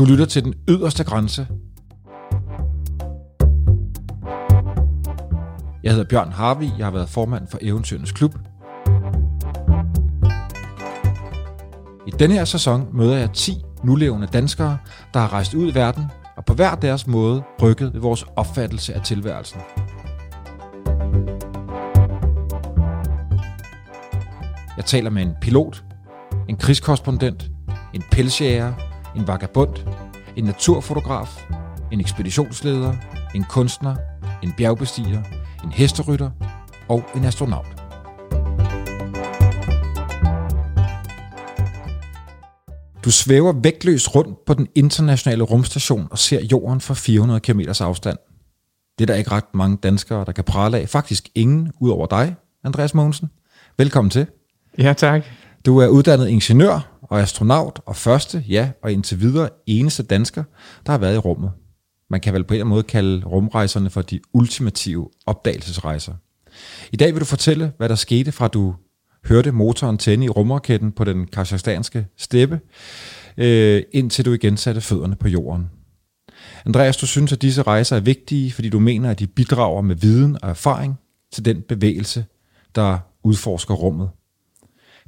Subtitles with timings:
[0.00, 1.46] Du lytter til den yderste grænse.
[5.82, 8.34] Jeg hedder Bjørn Harvi, jeg har været formand for Eventyrenes Klub.
[12.06, 13.52] I denne her sæson møder jeg 10
[13.84, 14.78] nulevende danskere,
[15.14, 16.04] der har rejst ud i verden
[16.36, 19.60] og på hver deres måde rykket ved vores opfattelse af tilværelsen.
[24.76, 25.84] Jeg taler med en pilot,
[26.48, 27.50] en krigskorrespondent,
[27.94, 29.86] en pelsjæger, en vagabond,
[30.36, 31.46] en naturfotograf,
[31.92, 32.94] en ekspeditionsleder,
[33.34, 33.96] en kunstner,
[34.42, 35.22] en bjergbestiger,
[35.64, 36.30] en hesterytter
[36.88, 37.66] og en astronaut.
[43.04, 48.18] Du svæver vægtløst rundt på den internationale rumstation og ser jorden fra 400 km afstand.
[48.98, 50.88] Det er der ikke ret mange danskere, der kan prale af.
[50.88, 52.34] Faktisk ingen ud over dig,
[52.64, 53.30] Andreas Mogensen.
[53.78, 54.26] Velkommen til.
[54.78, 55.24] Ja, tak.
[55.66, 60.44] Du er uddannet ingeniør og astronaut, og første, ja, og indtil videre eneste dansker,
[60.86, 61.50] der har været i rummet.
[62.10, 66.14] Man kan vel på en måde kalde rumrejserne for de ultimative opdagelsesrejser.
[66.92, 68.74] I dag vil du fortælle, hvad der skete fra du
[69.28, 72.60] hørte motoren tænde i rumraketten på den kazakhstanske steppe,
[73.36, 75.70] øh, indtil du igen satte fødderne på jorden.
[76.66, 79.96] Andreas, du synes, at disse rejser er vigtige, fordi du mener, at de bidrager med
[79.96, 80.98] viden og erfaring
[81.32, 82.24] til den bevægelse,
[82.74, 84.10] der udforsker rummet.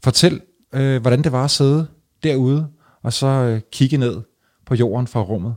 [0.04, 0.40] Fortæl,
[0.74, 1.86] øh, hvordan det var at sidde
[2.22, 2.68] derude,
[3.02, 4.22] og så øh, kigge ned
[4.66, 5.54] på jorden fra rummet.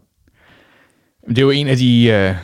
[1.30, 2.36] Det er jo en af de øh,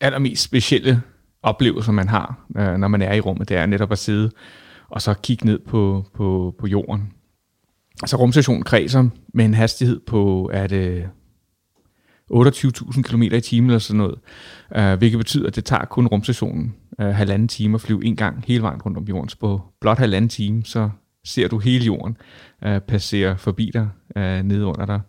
[0.00, 1.02] allermest specielle
[1.42, 3.48] oplevelser, man har, øh, når man er i rummet.
[3.48, 4.30] Det er netop at sidde
[4.88, 7.12] og så kigge ned på, på, på jorden.
[8.06, 11.08] Så rumstationen kredser med en hastighed på, er det
[12.32, 14.18] 28.000 km i timen eller sådan noget,
[14.76, 18.44] øh, hvilket betyder, at det tager kun rumstationen øh, halvanden time at flyve en gang
[18.46, 19.28] hele vejen rundt om jorden.
[19.28, 20.90] Så på blot halvanden time, så
[21.24, 22.16] ser du hele jorden
[22.64, 25.00] øh, passere forbi dig øh, ned under dig.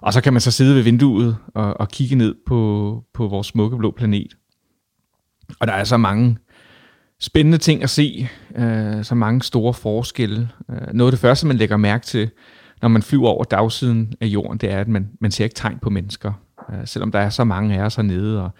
[0.00, 3.46] Og så kan man så sidde ved vinduet og, og kigge ned på, på vores
[3.46, 4.36] smukke blå planet.
[5.60, 6.36] Og der er så mange
[7.20, 10.48] spændende ting at se, øh, så mange store forskelle.
[10.70, 12.30] Øh, noget af det første, man lægger mærke til,
[12.82, 15.78] når man flyver over dagsiden af jorden, det er, at man, man ser ikke tegn
[15.82, 16.32] på mennesker.
[16.72, 18.50] Øh, selvom der er så mange af os hernede, og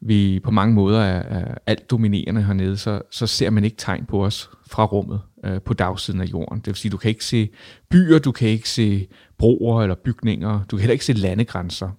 [0.00, 4.04] vi på mange måder er, er alt dominerende hernede, så, så ser man ikke tegn
[4.04, 6.58] på os fra rummet øh, på dagsiden af jorden.
[6.58, 7.48] Det vil sige, du kan ikke se
[7.90, 9.06] byer, du kan ikke se
[9.38, 11.90] broer eller bygninger, du kan heller ikke se landegrænser.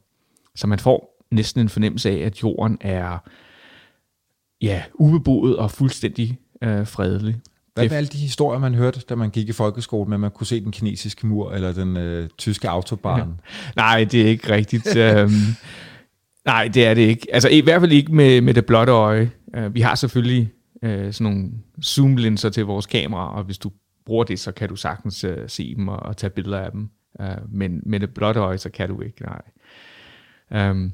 [0.55, 3.17] Så man får næsten en fornemmelse af, at jorden er
[4.61, 7.35] ja, ubeboet og fuldstændig øh, fredelig.
[7.73, 10.31] Hvad med alle de historier, man hørte, da man gik i folkeskole, med at man
[10.31, 13.39] kunne se den kinesiske mur eller den øh, tyske autobahn?
[13.75, 14.95] Nej, det er ikke rigtigt.
[14.95, 15.31] øhm,
[16.45, 17.27] nej, det er det ikke.
[17.33, 19.31] Altså i hvert fald ikke med, med det blotte øje.
[19.57, 20.51] Uh, vi har selvfølgelig
[20.83, 21.51] øh, sådan nogle
[21.83, 23.71] zoomlinser til vores kamera, og hvis du
[24.05, 26.89] bruger det, så kan du sagtens øh, se dem og, og tage billeder af dem.
[27.21, 29.41] Øh, men med det blotte øje, så kan du ikke, nej.
[30.71, 30.91] Um,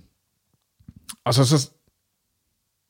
[1.25, 1.71] og så, så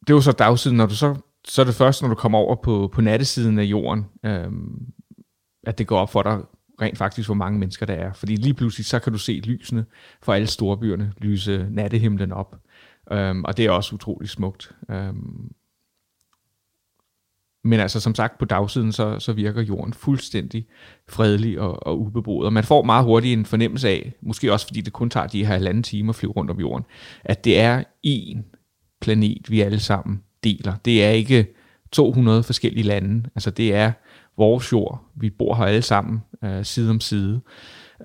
[0.07, 1.15] det var så dagsiden, når du så,
[1.45, 4.93] så er det først, når du kommer over på, på nattesiden af jorden, øhm,
[5.63, 6.39] at det går op for dig
[6.81, 8.13] rent faktisk, hvor mange mennesker der er.
[8.13, 9.85] Fordi lige pludselig, så kan du se lysene
[10.21, 12.55] fra alle storbyerne lyse nattehimlen op.
[13.11, 14.71] Øhm, og det er også utrolig smukt.
[14.89, 15.51] Øhm,
[17.63, 20.66] men altså som sagt, på dagsiden, så, så virker jorden fuldstændig
[21.09, 22.46] fredelig og, og ubeboet.
[22.46, 25.46] Og man får meget hurtigt en fornemmelse af, måske også fordi det kun tager de
[25.46, 26.85] her halvanden time at flyve rundt om jorden,
[27.23, 28.38] at det er én
[29.02, 30.73] planet, vi alle sammen deler.
[30.85, 31.47] Det er ikke
[31.91, 33.29] 200 forskellige lande.
[33.35, 33.91] Altså det er
[34.38, 35.06] vores jord.
[35.16, 37.41] Vi bor her alle sammen øh, side om side.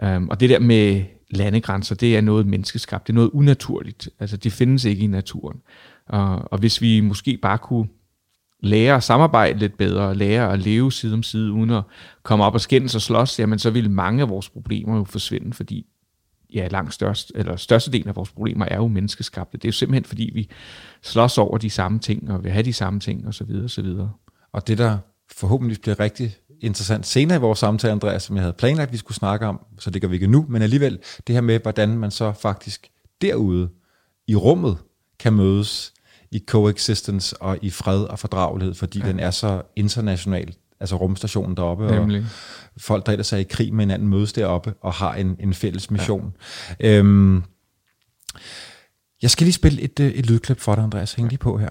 [0.02, 3.06] Um, og det der med landegrænser, det er noget menneskeskabt.
[3.06, 4.08] Det er noget unaturligt.
[4.20, 5.60] Altså det findes ikke i naturen.
[6.06, 7.88] Og, og hvis vi måske bare kunne
[8.60, 11.82] lære at samarbejde lidt bedre, lære at leve side om side, uden at
[12.22, 15.52] komme op og skændes og slås, jamen så ville mange af vores problemer jo forsvinde,
[15.52, 15.86] fordi
[16.54, 19.58] ja, langt størst, eller størstedelen af vores problemer er jo menneskeskabte.
[19.58, 20.50] Det er jo simpelthen fordi, vi
[21.02, 23.70] slås over de samme ting, og vil have de samme ting, og så videre, og
[23.70, 24.12] så videre.
[24.52, 24.98] Og det, der
[25.32, 28.98] forhåbentlig bliver rigtig interessant senere i vores samtale, Andreas, som jeg havde planlagt, at vi
[28.98, 31.88] skulle snakke om, så det gør vi ikke nu, men alligevel det her med, hvordan
[31.88, 32.88] man så faktisk
[33.22, 33.68] derude
[34.28, 34.78] i rummet
[35.18, 35.92] kan mødes
[36.30, 39.08] i coexistence og i fred og fordragelighed, fordi ja.
[39.08, 42.26] den er så international, altså rumstationen deroppe, Nemlig.
[42.74, 45.54] og folk, der ellers er i krig med hinanden, mødes deroppe og har en, en
[45.54, 46.32] fælles mission.
[46.80, 46.98] Ja.
[46.98, 47.42] Øhm,
[49.22, 51.12] jeg skal lige spille et, et lydklip for dig, Andreas.
[51.12, 51.70] Hæng lige på her.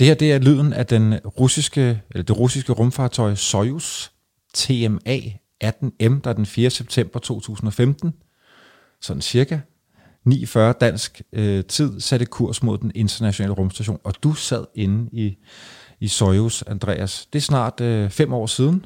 [0.00, 4.10] Det her det er lyden af den russiske, eller det russiske rumfartøj Soyuz
[4.54, 5.18] TMA
[5.64, 6.70] 18M, der den 4.
[6.70, 8.12] september 2015,
[9.00, 9.58] sådan cirka,
[10.28, 15.36] 9.40 dansk øh, tid, satte kurs mod den internationale rumstation, og du sad inde i,
[16.00, 17.28] i Soyuz, Andreas.
[17.32, 18.84] Det er snart øh, fem år siden,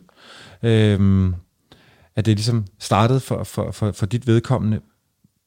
[0.62, 1.32] øh,
[2.16, 4.80] at det ligesom startede for, for, for, for dit vedkommende.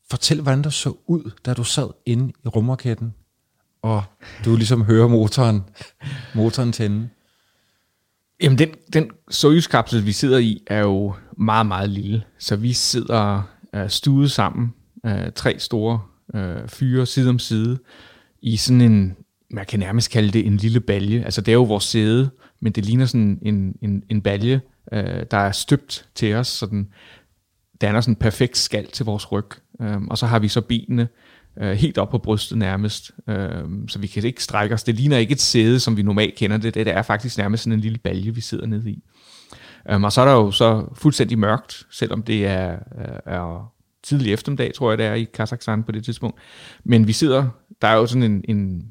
[0.09, 3.13] Fortæl, hvordan det så ud, da du sad inde i rumraketten,
[3.87, 4.03] og
[4.45, 5.63] du ligesom hører motoren,
[6.35, 7.09] motoren tænde.
[8.41, 12.23] Jamen, den, den Soyuz-kapsel, vi sidder i, er jo meget, meget lille.
[12.39, 13.41] Så vi sidder
[13.75, 14.73] øh, stuet sammen,
[15.05, 16.01] øh, tre store
[16.35, 17.79] øh, fyre side om side,
[18.41, 19.15] i sådan en,
[19.51, 21.23] man kan nærmest kalde det en lille balje.
[21.23, 22.29] Altså, det er jo vores sæde,
[22.59, 24.61] men det ligner sådan en, en, en balje,
[24.91, 26.87] øh, der er støbt til os, så den
[27.81, 29.49] danner sådan en perfekt skal til vores ryg.
[29.81, 31.07] Øh, og så har vi så benene øh,
[31.61, 34.83] Øh, helt op på brystet nærmest, øh, så vi kan ikke strække os.
[34.83, 36.73] Det ligner ikke et sæde, som vi normalt kender det.
[36.73, 39.03] Det er faktisk nærmest sådan en lille balje, vi sidder nede i.
[39.89, 43.73] Øh, og så er der jo så fuldstændig mørkt, selvom det er, øh, er
[44.03, 46.39] tidlig eftermiddag, tror jeg det er i Kazakhstan på det tidspunkt.
[46.83, 47.49] Men vi sidder,
[47.81, 48.83] der er jo sådan en, en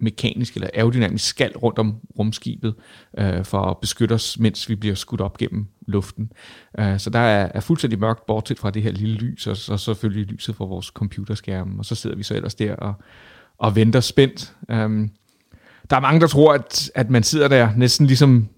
[0.00, 2.74] mekanisk eller aerodynamisk skal rundt om rumskibet
[3.18, 6.32] øh, for at beskytte os, mens vi bliver skudt op gennem luften.
[6.78, 9.76] Øh, så der er, er fuldstændig mørkt, bortset fra det her lille lys, og så
[9.76, 12.94] selvfølgelig lyset fra vores computerskærm, og så sidder vi så ellers der og,
[13.58, 14.54] og venter spændt.
[14.70, 15.08] Øh,
[15.90, 18.48] der er mange, der tror, at, at man sidder der næsten ligesom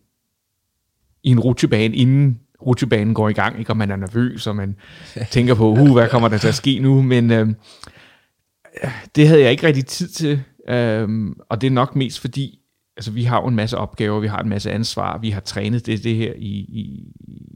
[1.23, 3.71] i en rutsjebane, inden rutsjebanen går i gang, ikke?
[3.71, 4.77] og man er nervøs, og man
[5.31, 7.03] tænker på, uh, hvad kommer der til at ske nu?
[7.03, 7.49] Men øh,
[9.17, 12.59] det havde jeg ikke rigtig tid til, Øhm, og det er nok mest fordi,
[12.97, 15.87] altså vi har jo en masse opgaver, vi har en masse ansvar, vi har trænet
[15.87, 17.05] det, det her i, i,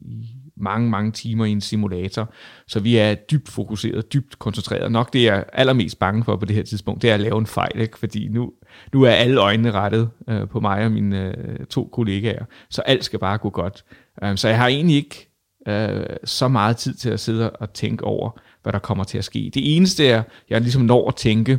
[0.02, 2.32] i mange, mange timer i en simulator,
[2.68, 4.92] så vi er dybt fokuseret, dybt koncentreret.
[4.92, 7.38] Nok det, jeg er allermest bange for på det her tidspunkt, det er at lave
[7.38, 7.98] en fejl, ikke?
[7.98, 8.52] fordi nu,
[8.92, 13.04] nu er alle øjnene rettet øh, på mig og mine øh, to kollegaer, så alt
[13.04, 13.84] skal bare gå godt.
[14.22, 15.30] Øhm, så jeg har egentlig ikke
[15.68, 18.30] øh, så meget tid til at sidde og tænke over,
[18.62, 19.50] hvad der kommer til at ske.
[19.54, 21.58] Det eneste, er, jeg ligesom når at tænke,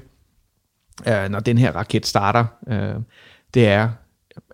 [1.08, 2.96] øh, når den her raket starter, øh,
[3.54, 3.90] det er,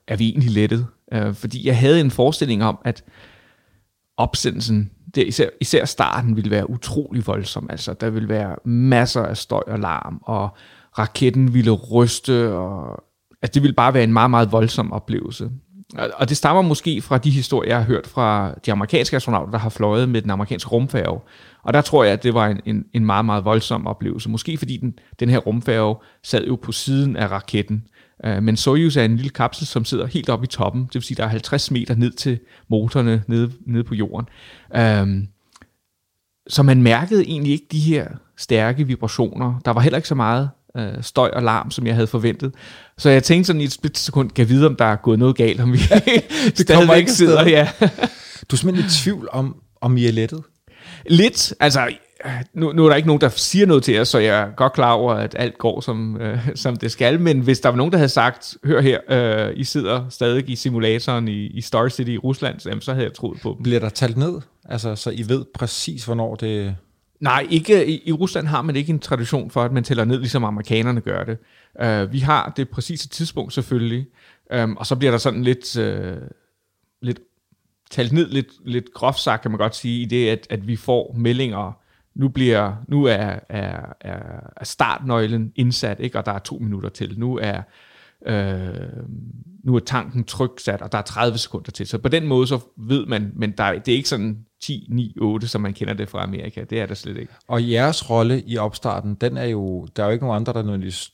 [0.08, 0.88] er vi egentlig lettet?
[1.14, 3.04] Øh, fordi jeg havde en forestilling om, at
[4.18, 7.68] opsendelsen, det, især, især starten, ville være utrolig voldsom.
[7.70, 10.50] Altså, der ville være masser af støj og larm, og
[11.00, 13.04] raketten ville ryste, og
[13.42, 15.50] altså, det ville bare være en meget, meget voldsom oplevelse.
[16.14, 19.58] Og det stammer måske fra de historier, jeg har hørt fra de amerikanske astronauter, der
[19.58, 21.20] har fløjet med den amerikanske rumfærge.
[21.64, 24.30] Og der tror jeg, at det var en, en, en meget, meget voldsom oplevelse.
[24.30, 27.84] Måske fordi den, den her rumfærge sad jo på siden af raketten.
[28.28, 30.86] Uh, men Soyuz er en lille kapsel, som sidder helt oppe i toppen.
[30.86, 34.28] Det vil sige, der er 50 meter ned til motorerne nede, nede på jorden.
[34.76, 35.28] Uh,
[36.48, 38.08] så man mærkede egentlig ikke de her
[38.38, 39.60] stærke vibrationer.
[39.66, 42.54] Der var heller ikke så meget øh, støj og larm, som jeg havde forventet.
[42.98, 45.62] Så jeg tænkte sådan i et splitsekund, kan vide, om der er gået noget galt,
[45.62, 45.78] om vi
[46.46, 47.48] det stadigvæk sidder.
[47.48, 47.70] Ja.
[48.52, 50.44] du er simpelthen i tvivl om, om I er lettet?
[51.06, 51.54] Lidt.
[51.60, 51.90] Altså,
[52.54, 54.74] nu, nu er der ikke nogen, der siger noget til os, så jeg er godt
[54.74, 57.20] klar over, at alt går, som, øh, som det skal.
[57.20, 60.56] Men hvis der var nogen, der havde sagt, hør her, øh, I sidder stadig i
[60.56, 63.64] simulatoren i, i Star City i Rusland, så havde jeg troet på dem.
[63.64, 64.42] Bliver der talt ned?
[64.66, 66.76] Altså, så I ved præcis, hvornår det...
[67.20, 70.20] Nej, ikke, i, i Rusland har man ikke en tradition for, at man tæller ned,
[70.20, 71.38] ligesom amerikanerne gør det.
[71.84, 74.06] Uh, vi har det præcise tidspunkt selvfølgelig,
[74.64, 76.18] um, og så bliver der sådan lidt, uh,
[77.02, 77.20] lidt
[77.92, 80.76] talt ned, lidt, lidt groft sagt, kan man godt sige, i det, at, at vi
[80.76, 81.78] får meldinger,
[82.16, 86.18] nu bliver nu er, er, er, er startnøglen indsat, ikke?
[86.18, 87.20] og der er to minutter til.
[87.20, 87.62] Nu er
[88.26, 88.74] øh,
[89.64, 91.88] nu er tanken tryksat, og der er 30 sekunder til.
[91.88, 95.16] Så på den måde, så ved man, men der, det er ikke sådan 10, 9,
[95.22, 96.64] 8, som man kender det fra Amerika.
[96.64, 97.34] Det er der slet ikke.
[97.48, 100.62] Og jeres rolle i opstarten, den er jo, der er jo ikke nogen andre, der
[100.62, 101.12] nødvendigvis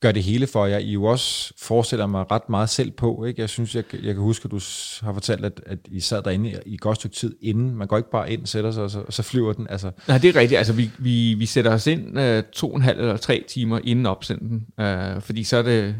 [0.00, 0.78] gør det hele for jer.
[0.78, 3.24] I jo også forestiller mig ret meget selv på.
[3.24, 3.40] Ikke?
[3.40, 4.60] Jeg synes, jeg, jeg kan huske, at du
[5.00, 7.74] har fortalt, at, at I sad derinde i et godt stykke tid inden.
[7.74, 9.66] Man går ikke bare ind, sætter sig, og så, og så flyver den.
[9.70, 9.90] Altså.
[10.08, 10.58] Nej, det er rigtigt.
[10.58, 13.80] Altså, vi, vi, vi sætter os ind øh, to og en halv eller tre timer
[13.84, 14.66] inden opsenden.
[14.80, 15.94] Øh, fordi så er det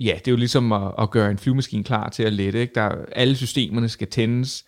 [0.00, 2.60] Ja, det er jo ligesom at, at gøre en flyvemaskine klar til at lette.
[2.60, 2.74] Ikke?
[2.74, 4.64] Der, alle systemerne skal tændes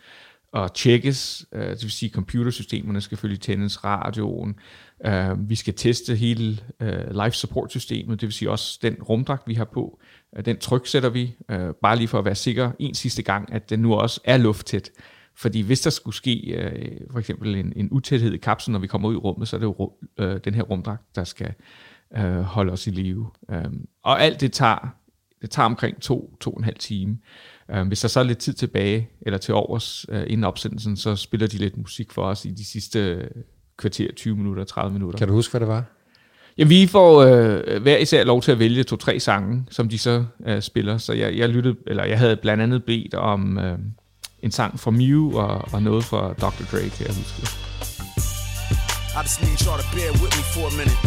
[0.53, 4.55] og tjekkes, Øh, det vil sige, computersystemerne skal følge tændes, radioen,
[5.07, 9.49] uh, vi skal teste hele uh, life support systemet, det vil sige også den rumdragt,
[9.49, 10.01] vi har på,
[10.39, 13.71] uh, den tryksætter vi, uh, bare lige for at være sikker en sidste gang, at
[13.71, 14.91] den nu også er lufttæt.
[15.37, 18.87] Fordi hvis der skulle ske uh, for eksempel en, en utæthed i kapslen, når vi
[18.87, 21.55] kommer ud i rummet, så er det jo uh, den her rumdragt, der skal
[22.19, 23.31] uh, holde os i live.
[23.49, 24.95] Uh, og alt det tager
[25.43, 27.19] det tager omkring to, to og en halv time.
[27.87, 31.57] Hvis der så er lidt tid tilbage, eller til overs inden opsendelsen, så spiller de
[31.57, 33.29] lidt musik for os i de sidste
[33.79, 35.19] kvarter, 20 minutter, 30 minutter.
[35.19, 35.85] Kan du huske, hvad det var?
[36.59, 40.25] Ja, vi får uh, hver især lov til at vælge to-tre sange, som de så
[40.39, 40.99] uh, spiller.
[40.99, 43.65] Så jeg, jeg lyttede, eller jeg havde blandt andet bedt om uh,
[44.43, 46.65] en sang fra Mew og, og noget fra Dr.
[46.73, 47.43] Dre, kan jeg huske.
[49.19, 51.01] I just need y'all to bear with me for a minute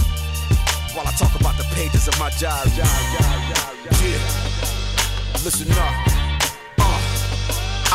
[0.94, 2.72] while I talk about the pages of my diary.
[4.04, 4.20] Yeah,
[5.46, 6.21] listen up.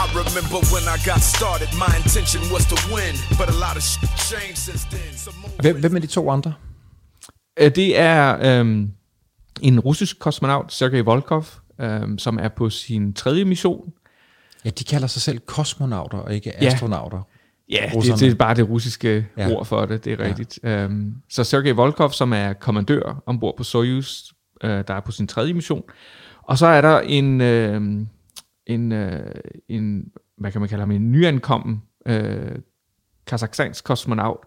[0.03, 3.83] I remember when I got started, my intention was to win, but a lot of
[3.91, 5.13] shit changed since then.
[5.61, 6.53] Hvem, hvem er de to andre?
[7.61, 8.91] Øh, det er øhm,
[9.63, 11.45] en russisk kosmonaut, Sergej Volkov,
[11.81, 13.93] øhm, som er på sin tredje mission.
[14.65, 17.27] Ja, de kalder sig selv kosmonauter og ikke astronauter.
[17.71, 19.51] Ja, det, det er bare det russiske ja.
[19.51, 20.59] ord for det, det er rigtigt.
[20.63, 20.69] Ja.
[20.69, 24.23] Øhm, så Sergej Volkov, som er kommandør ombord på Soyuz,
[24.65, 25.83] øh, der er på sin tredje mission.
[26.43, 28.07] Og så er der en, øh,
[28.67, 29.35] en, øh,
[29.69, 32.59] en hvad kan man kalde ham, en nyankommen øh,
[33.27, 34.39] kazakhstansk kosmonaut,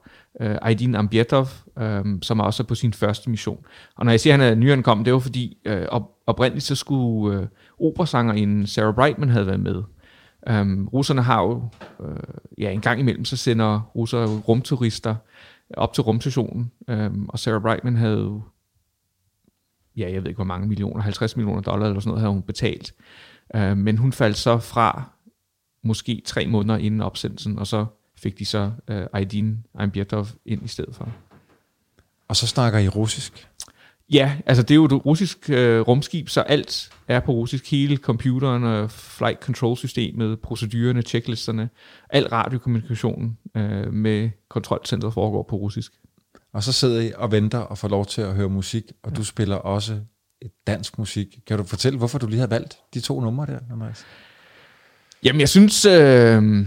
[0.41, 1.47] øh, Aydin Ambietov,
[1.79, 3.65] øh, som er også på sin første mission.
[3.95, 6.75] Og når jeg siger, at han er nyankommen, det var fordi, øh, op, oprindeligt så
[6.75, 7.47] skulle øh,
[7.79, 9.83] operasangerinden Sarah Brightman have været med.
[10.51, 11.69] Um, russerne har jo,
[12.05, 12.17] øh,
[12.57, 15.15] ja, en gang imellem, så sender russere rumturister
[15.77, 18.41] op til rumstationen, um, og Sarah Brightman havde jo,
[19.97, 22.41] ja, jeg ved ikke hvor mange millioner, 50 millioner dollar eller sådan noget, havde hun
[22.41, 22.93] betalt.
[23.55, 25.09] Uh, men hun faldt så fra
[25.83, 27.85] måske tre måneder inden opsendelsen, og så
[28.17, 31.09] fik de så uh, Aydin Aimbiertov ind i stedet for.
[32.27, 33.47] Og så snakker I russisk?
[34.11, 37.71] Ja, altså det er jo et russisk øh, rumskib, så alt er på russisk.
[37.71, 41.69] Hele computeren og flight control systemet, procedurerne, checklisterne,
[42.09, 45.91] al radiokommunikationen øh, med kontrolcentret foregår på russisk.
[46.53, 49.15] Og så sidder I og venter og får lov til at høre musik, og ja.
[49.15, 49.99] du spiller også
[50.67, 51.39] dansk musik.
[51.47, 54.05] Kan du fortælle, hvorfor du lige har valgt de to numre der, Andreas?
[55.23, 56.65] Jamen, jeg synes, øh,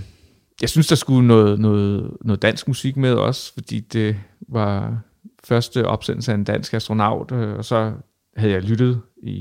[0.60, 4.16] jeg synes der skulle noget, noget, noget dansk musik med også, fordi det
[4.48, 5.00] var
[5.44, 7.92] første opsendelse af en dansk astronaut, øh, og så
[8.36, 9.32] havde jeg lyttet i,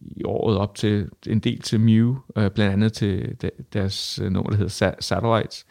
[0.00, 3.36] i året op til en del til Mew, øh, blandt andet til
[3.72, 5.66] deres øh, nummer, der hedder Satellites.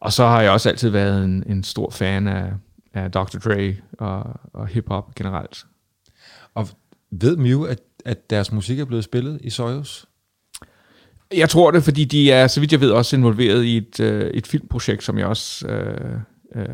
[0.00, 2.52] Og så har jeg også altid været en, en stor fan af,
[2.94, 3.38] af Dr.
[3.38, 5.64] Dre og, og hip-hop generelt.
[6.54, 6.68] Og
[7.12, 10.04] ved Mew, at, at deres musik er blevet spillet i Soyuz?
[11.34, 14.30] Jeg tror det, fordi de er, så vidt jeg ved, også involveret i et, øh,
[14.30, 16.10] et filmprojekt, som jeg også øh,
[16.56, 16.66] øh,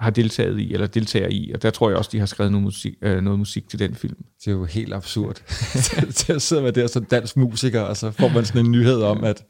[0.00, 2.64] har deltaget i, eller deltager i, og der tror jeg også, de har skrevet noget
[2.64, 4.16] musik, øh, noget musik til den film.
[4.44, 5.42] Det er jo helt absurd.
[6.34, 9.24] at sidde med der som dansk musiker, og så får man sådan en nyhed om,
[9.24, 9.44] at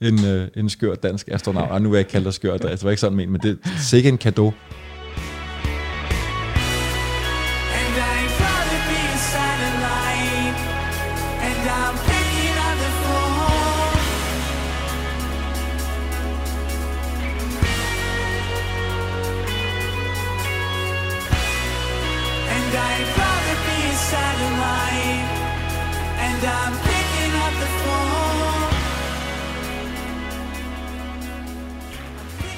[0.00, 3.00] en, øh, en skør dansk astronaut, og nu er jeg kaldt skør, det var ikke
[3.00, 4.52] sådan men, men det er sikkert en gave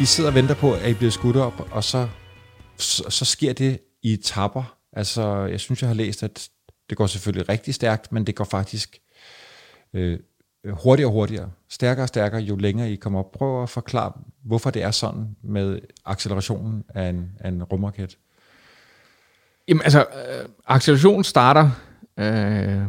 [0.00, 2.08] I sidder og venter på, at I bliver skudt op, og så,
[2.76, 4.76] så, så sker det i tapper.
[4.92, 6.48] Altså, jeg synes, jeg har læst, at
[6.90, 8.98] det går selvfølgelig rigtig stærkt, men det går faktisk
[9.94, 10.18] øh,
[10.70, 11.50] hurtigere og hurtigere.
[11.68, 13.32] Stærkere og stærkere, jo længere I kommer op.
[13.32, 14.12] Prøv at forklare,
[14.44, 18.18] hvorfor det er sådan med accelerationen af en, af en rumraket.
[19.68, 21.70] Jamen altså, øh, accelerationen starter
[22.18, 22.82] øh,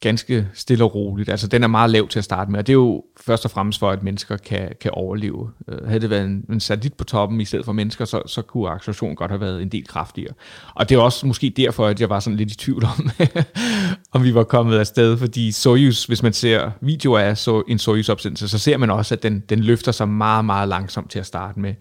[0.00, 1.28] ganske stille og roligt.
[1.28, 3.50] Altså, den er meget lav til at starte med, og det er jo først og
[3.50, 5.50] fremmest for, at mennesker kan, kan overleve.
[5.68, 8.42] Uh, havde det været en, en satellit på toppen i stedet for mennesker, så, så
[8.42, 10.34] kunne accelerationen godt have været en del kraftigere.
[10.74, 13.10] Og det er også måske derfor, at jeg var sådan lidt i tvivl om,
[14.14, 18.48] om vi var kommet afsted, fordi Soyuz, hvis man ser videoer af så, en Soyuz-opsendelse,
[18.48, 21.60] så ser man også, at den, den løfter sig meget, meget langsomt til at starte
[21.60, 21.74] med.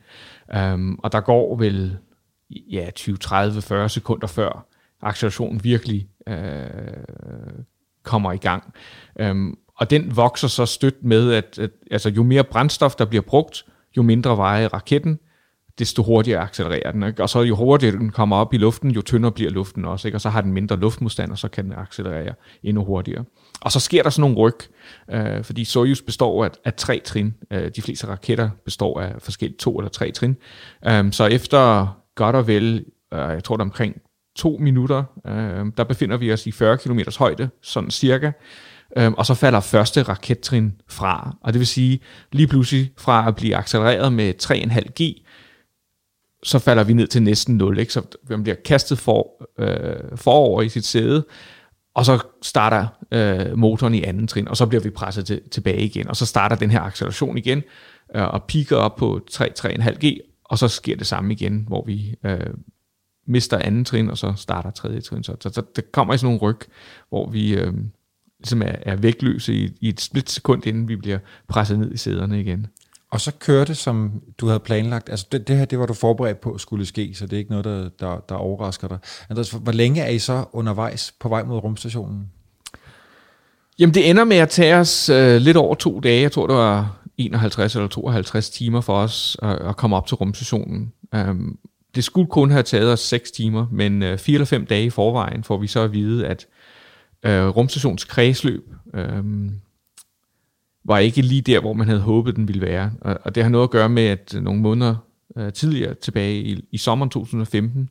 [0.73, 1.97] Um, og der går vel
[2.49, 4.67] ja, 20, 30, 40 sekunder før
[5.01, 6.33] accelerationen virkelig uh,
[8.07, 8.73] kommer i gang.
[9.19, 13.21] Øhm, og den vokser så stødt med, at, at altså, jo mere brændstof, der bliver
[13.21, 13.65] brugt,
[13.97, 15.19] jo mindre veje raketten,
[15.79, 17.03] desto hurtigere accelererer den.
[17.03, 17.23] Ikke?
[17.23, 20.07] Og så jo hurtigere den kommer op i luften, jo tyndere bliver luften også.
[20.07, 20.15] Ikke?
[20.15, 22.33] Og så har den mindre luftmodstand, og så kan den accelerere
[22.63, 23.23] endnu hurtigere.
[23.61, 24.57] Og så sker der sådan nogle ryg,
[25.11, 27.33] øh, fordi Soyuz består af, af tre trin.
[27.51, 30.35] Øh, de fleste raketter består af forskellige to eller tre trin.
[30.87, 34.01] Øh, så efter godt og vel, øh, jeg tror det er omkring
[34.37, 35.03] to minutter.
[35.27, 38.31] Øh, der befinder vi os i 40 km højde, sådan cirka.
[38.97, 41.37] Øh, og så falder første rakettrin fra.
[41.41, 41.99] Og det vil sige,
[42.31, 45.23] lige pludselig fra at blive accelereret med 3,5 G,
[46.43, 47.79] så falder vi ned til næsten 0.
[47.79, 47.93] Ikke?
[47.93, 51.25] Så man bliver kastet for, øh, forover i sit sæde,
[51.95, 55.81] og så starter øh, motoren i anden trin, og så bliver vi presset til, tilbage
[55.81, 57.63] igen, og så starter den her acceleration igen,
[58.15, 62.15] øh, og piker op på 3-3,5 G, og så sker det samme igen, hvor vi
[62.25, 62.39] øh,
[63.27, 65.23] mister anden trin, og så starter tredje trin.
[65.23, 66.59] Så, så, så det kommer i sådan nogle ryg,
[67.09, 67.73] hvor vi øh,
[68.39, 72.39] ligesom er, er vægtløse i, i et splitsekund, inden vi bliver presset ned i sæderne
[72.39, 72.67] igen.
[73.11, 76.41] Og så kørte, som du havde planlagt, altså det, det her, det var du forberedt
[76.41, 78.97] på skulle ske, så det er ikke noget, der, der, der overrasker dig.
[79.29, 82.31] Andreas, hvor længe er I så undervejs på vej mod rumstationen?
[83.79, 86.21] Jamen det ender med at tage os øh, lidt over to dage.
[86.21, 90.15] Jeg tror, det var 51 eller 52 timer for os at, at komme op til
[90.15, 90.93] rumstationen.
[91.15, 91.57] Um,
[91.97, 94.89] det skulle kun have taget os 6 timer, men øh, 4 eller 5 dage i
[94.89, 96.47] forvejen får vi så at vide, at
[97.25, 99.23] øh, rumstations kredsløb øh,
[100.83, 102.91] var ikke lige der, hvor man havde håbet, den ville være.
[103.01, 104.95] Og, og det har noget at gøre med, at nogle måneder
[105.37, 107.89] øh, tidligere tilbage i, i sommeren 2015,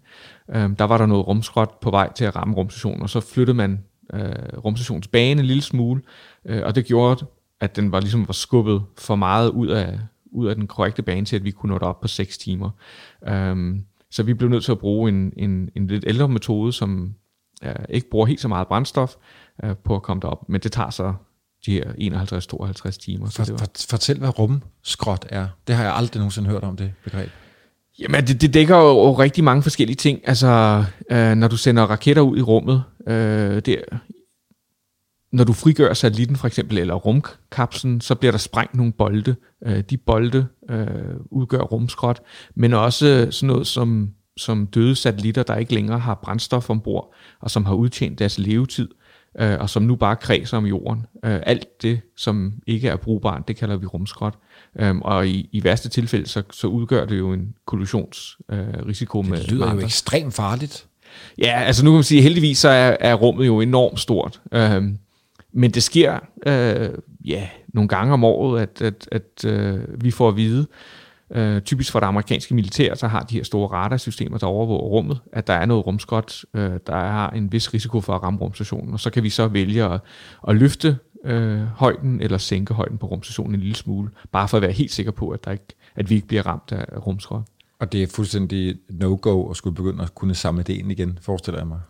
[0.51, 3.57] øh, der var der noget rumskrot på vej til at ramme rumstationen, og så flyttede
[3.57, 3.85] man
[4.15, 6.03] øh, rumstationsbane en lille smule,
[6.45, 7.27] øh, og det gjorde,
[7.61, 9.99] at den var ligesom var skubbet for meget ud af,
[10.33, 12.71] ud af den korrekte bane til, at vi kunne nå op på 6 timer.
[13.31, 13.85] Um,
[14.17, 17.15] så vi blev nødt til at bruge en, en, en lidt ældre metode, som
[17.67, 19.15] uh, ikke bruger helt så meget brændstof
[19.65, 21.15] uh, på at komme derop, men det tager så
[21.67, 23.27] de her 51-52 timer.
[23.27, 23.69] For, så det var...
[23.91, 25.49] Fortæl, hvad rumskrot er.
[25.67, 27.31] Det har jeg aldrig nogensinde hørt om, det begreb.
[27.99, 30.21] Jamen, det, det dækker jo rigtig mange forskellige ting.
[30.25, 33.83] Altså, øh, når du sender raketter ud i rummet, øh, det,
[35.37, 39.37] når du frigør satellitten for eksempel, eller rumkapslen, så bliver der sprængt nogle bolde.
[39.67, 40.87] Øh, de bolde øh,
[41.31, 42.23] udgør rumskrot,
[42.55, 47.51] men også sådan noget som, som døde satellitter, der ikke længere har brændstof ombord, og
[47.51, 48.89] som har udtjent deres levetid,
[49.41, 51.07] øh, og som nu bare kredser om jorden.
[51.25, 54.35] Øh, alt det, som ikke er brugbart, det kalder vi rumskrot.
[54.79, 59.39] Øh, og i, i værste tilfælde, så, så udgør det jo en kollisionsrisiko øh, med
[59.39, 60.87] Det lyder med jo ekstremt farligt.
[61.39, 64.41] Ja, altså nu kan man sige, at heldigvis så er, er rummet jo enormt stort.
[64.53, 64.83] Øh,
[65.57, 66.91] men det sker øh,
[67.25, 70.67] ja, nogle gange om året, at, at, at øh, vi får at vide,
[71.31, 75.21] øh, typisk fra det amerikanske militær, så har de her store radarsystemer, der overvåger rummet,
[75.33, 78.93] at der er noget rumskrot, øh, der har en vis risiko for at ramme rumstationen,
[78.93, 80.01] og så kan vi så vælge at,
[80.49, 84.63] at løfte øh, højden eller sænke højden på rumstationen en lille smule, bare for at
[84.63, 87.43] være helt sikker på, at, der ikke, at vi ikke bliver ramt af rumskrot.
[87.79, 91.61] Og det er fuldstændig no-go at skulle begynde at kunne samle det ind igen, forestiller
[91.61, 91.81] jeg mig.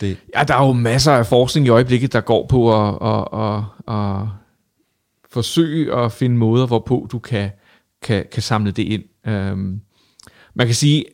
[0.00, 0.18] Det.
[0.34, 3.62] Ja, der er jo masser af forskning i øjeblikket, der går på at, at, at,
[3.96, 4.28] at
[5.30, 7.50] forsøge at finde måder, hvorpå du kan,
[8.02, 9.04] kan, kan samle det ind.
[9.26, 9.80] Øhm,
[10.54, 11.04] man kan sige,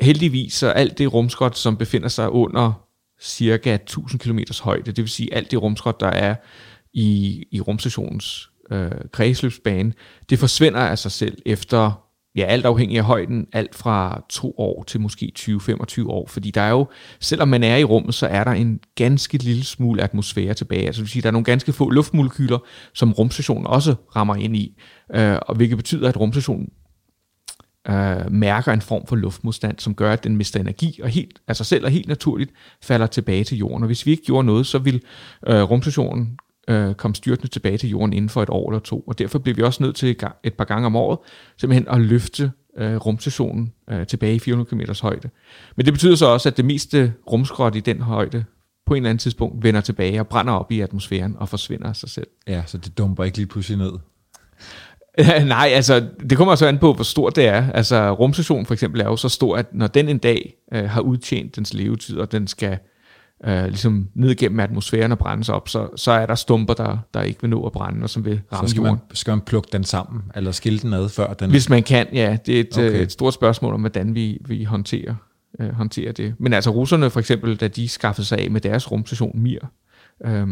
[0.00, 2.72] heldigvis så alt det rumskrot, som befinder sig under
[3.20, 6.34] cirka 1000 km højde, det vil sige alt det rumskrot, der er
[6.92, 9.92] i, i rumstationens øh, kredsløbsbane,
[10.30, 12.04] det forsvinder af sig selv efter
[12.36, 16.60] ja, alt afhængig af højden, alt fra to år til måske 20-25 år, fordi der
[16.60, 16.86] er jo,
[17.20, 20.86] selvom man er i rummet, så er der en ganske lille smule atmosfære tilbage.
[20.86, 22.58] Altså det vil sige, der er nogle ganske få luftmolekyler,
[22.94, 24.80] som rumstationen også rammer ind i,
[25.14, 26.68] øh, og hvilket betyder, at rumstationen
[27.88, 31.64] øh, mærker en form for luftmodstand, som gør, at den mister energi, og helt altså
[31.64, 32.50] selv og helt naturligt
[32.82, 33.82] falder tilbage til jorden.
[33.82, 35.02] Og hvis vi ikke gjorde noget, så vil
[35.46, 39.00] øh, rumstationen øh, komme styrtende tilbage til jorden inden for et år eller to.
[39.00, 41.18] Og derfor bliver vi også nødt til et par gange om året
[41.56, 45.30] simpelthen at løfte øh, rumstationen øh, tilbage i 400 km højde.
[45.76, 48.44] Men det betyder så også, at det meste rumskrot i den højde
[48.86, 51.96] på en eller anden tidspunkt vender tilbage og brænder op i atmosfæren og forsvinder af
[51.96, 52.26] sig selv.
[52.46, 53.92] Ja, så det dumper ikke lige pludselig ned.
[55.46, 57.70] Nej, altså det kommer så an på, hvor stort det er.
[57.70, 61.00] Altså rumstationen for eksempel er jo så stor, at når den en dag øh, har
[61.00, 62.78] udtjent dens levetid, og den skal øh,
[63.44, 67.40] ligesom ned gennem atmosfæren og brændes op, så, så er der stumper, der, der ikke
[67.40, 69.00] vil nå at brænde, og som vil ramme så skal jorden.
[69.08, 71.50] Man, skal man plukke den sammen, eller skille den ad før den...
[71.50, 72.36] Hvis man kan, ja.
[72.46, 73.02] Det er et, okay.
[73.02, 75.14] et stort spørgsmål om, hvordan vi, vi håndterer,
[75.60, 76.34] øh, håndterer det.
[76.38, 79.60] Men altså russerne for eksempel, da de skaffede sig af med deres rumstation Mir,
[80.24, 80.46] øh,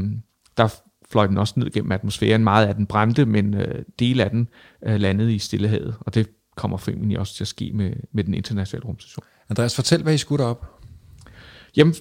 [0.57, 0.69] der
[1.11, 2.45] fløj den også ned gennem atmosfæren.
[2.45, 4.49] Meget af den brændte, men øh, del af den
[4.87, 8.35] øh, landede i Stillehavet, og det kommer formentlig også til at ske med, med den
[8.35, 9.25] internationale rumstation.
[9.51, 10.67] Andreas, fortæl, hvad I skudt op.
[11.77, 11.95] Jamen,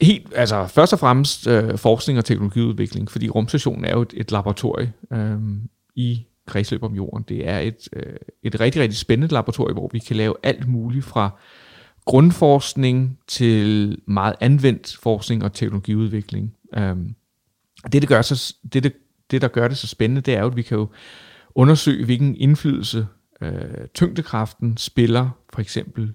[0.00, 4.32] helt, altså først og fremmest øh, forskning og teknologiudvikling, fordi rumstationen er jo et, et
[4.32, 5.38] laboratorium øh,
[5.94, 7.24] i kredsløb om jorden.
[7.28, 11.04] Det er et, øh, et rigtig, rigtig spændende laboratorium, hvor vi kan lave alt muligt
[11.04, 11.30] fra
[12.04, 16.54] grundforskning til meget anvendt forskning og teknologiudvikling.
[16.76, 16.96] Øh,
[17.92, 18.92] det, det, gør så, det, det,
[19.30, 20.88] det, der gør det så spændende, det er jo, at vi kan jo
[21.54, 23.06] undersøge, hvilken indflydelse
[23.40, 26.14] øh, tyngdekraften spiller for eksempel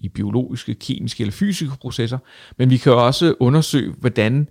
[0.00, 2.18] i biologiske, kemiske eller fysiske processer,
[2.56, 4.48] men vi kan også undersøge, hvordan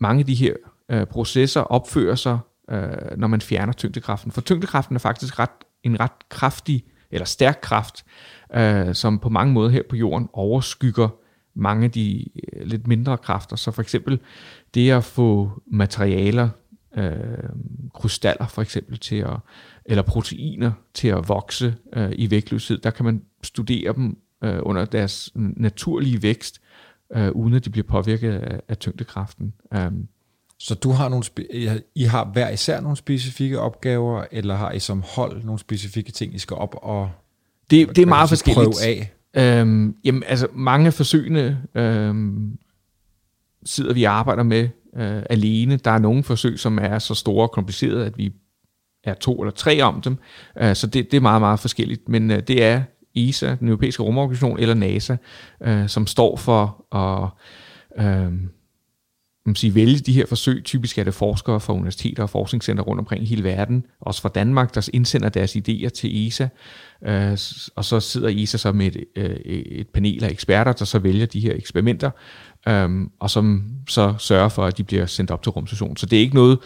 [0.00, 0.54] mange af de her
[0.90, 2.38] øh, processer opfører sig,
[2.70, 4.32] øh, når man fjerner tyngdekraften.
[4.32, 5.50] For tyngdekraften er faktisk ret,
[5.82, 8.04] en ret kraftig eller stærk kraft,
[8.54, 11.08] øh, som på mange måder her på jorden overskygger
[11.54, 13.56] mange af de øh, lidt mindre kræfter.
[13.56, 14.20] Så for eksempel
[14.74, 16.48] det at få materialer,
[16.96, 17.14] øh,
[17.94, 19.36] krystaller for eksempel, til at,
[19.84, 24.84] eller proteiner til at vokse øh, i vægtløshed, der kan man studere dem øh, under
[24.84, 26.60] deres naturlige vækst,
[27.16, 29.52] øh, uden at de bliver påvirket af, af tyngdekraften.
[29.76, 30.08] Um,
[30.58, 31.24] Så du har nogle
[31.94, 36.34] I har hver især nogle specifikke opgaver, eller har I som hold nogle specifikke ting,
[36.34, 37.10] I skal op og
[37.70, 38.64] Det, det er meget forskelligt.
[38.64, 39.12] prøve af?
[39.60, 42.58] Øhm, jamen, altså mange af forsøgene øhm,
[43.64, 45.76] sidder vi og arbejder med øh, alene.
[45.76, 48.32] Der er nogle forsøg, som er så store og komplicerede, at vi
[49.04, 50.18] er to eller tre om dem.
[50.58, 52.08] Øh, så det, det er meget, meget forskelligt.
[52.08, 52.82] Men øh, det er
[53.16, 55.16] ESA, den europæiske rumorganisation, eller NASA,
[55.62, 57.28] øh, som står for at
[58.04, 58.32] øh,
[59.46, 60.64] man sige, vælge de her forsøg.
[60.64, 64.28] Typisk er det forskere fra universiteter og forskningscenter rundt omkring i hele verden, også fra
[64.28, 66.48] Danmark, der indsender deres idéer til ESA.
[67.04, 67.38] Øh,
[67.76, 71.26] og så sidder ESA så med et, øh, et panel af eksperter, der så vælger
[71.26, 72.10] de her eksperimenter,
[72.68, 75.96] øh, og som så sørger for, at de bliver sendt op til rumstationen.
[75.96, 76.58] Så det er ikke noget,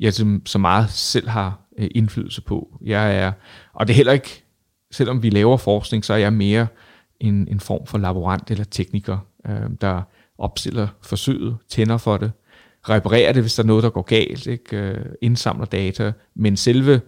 [0.00, 0.12] jeg
[0.46, 2.78] så meget selv har øh, indflydelse på.
[2.84, 3.32] Jeg er,
[3.74, 4.44] og det er heller ikke,
[4.90, 6.66] selvom vi laver forskning, så er jeg mere
[7.20, 10.02] en, en form for laborant eller tekniker, øh, der
[10.38, 12.32] opstiller forsøget, tænder for det,
[12.88, 14.76] reparerer det, hvis der er noget, der går galt, ikke?
[14.76, 17.00] Øh, indsamler data, men selve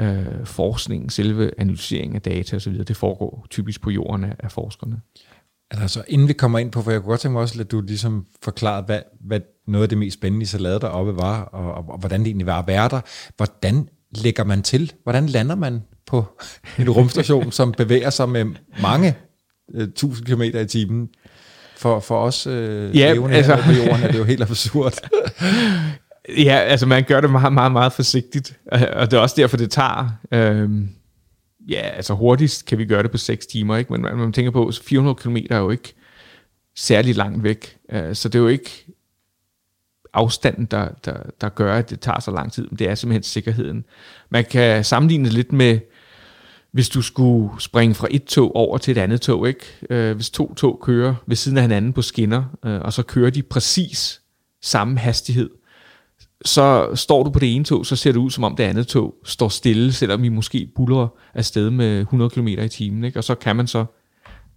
[0.00, 5.00] øh, forskningen, selve analyseringen af data osv., det foregår typisk på jorden af, af forskerne.
[5.70, 7.80] Altså, inden vi kommer ind på, for jeg kunne godt tænke mig også, at du
[7.80, 11.74] ligesom forklarede, hvad, hvad noget af det mest spændende, I så lavede deroppe var, og,
[11.74, 13.00] og, og hvordan det egentlig var at være der.
[13.36, 14.92] Hvordan lægger man til?
[15.02, 16.24] Hvordan lander man på
[16.78, 18.44] en rumstation, som bevæger sig med
[18.82, 19.16] mange
[19.74, 21.08] øh, tusind kilometer i timen?
[21.76, 24.94] For, for os øh, Ja, levende altså- på jorden er det jo helt absurd.
[26.36, 29.70] Ja, altså man gør det meget, meget, meget forsigtigt, og det er også derfor, det
[29.70, 30.08] tager...
[30.32, 30.88] Øhm,
[31.68, 33.92] ja, altså hurtigst kan vi gøre det på 6 timer, ikke?
[33.92, 35.94] men man, man tænker på, så 400 km er jo ikke
[36.76, 38.86] særlig langt væk, øh, så det er jo ikke
[40.12, 43.22] afstanden, der, der, der gør, at det tager så lang tid, men det er simpelthen
[43.22, 43.84] sikkerheden.
[44.30, 45.78] Man kan sammenligne det lidt med,
[46.72, 49.60] hvis du skulle springe fra et tog over til et andet tog, ikke?
[49.90, 53.30] Øh, hvis to tog kører ved siden af hinanden på skinner, øh, og så kører
[53.30, 54.20] de præcis
[54.62, 55.50] samme hastighed,
[56.44, 58.86] så står du på det ene tog, så ser det ud som om det andet
[58.86, 63.18] tog står stille, selvom I måske buller afsted med 100 km i timen, ikke?
[63.18, 63.84] og så kan man så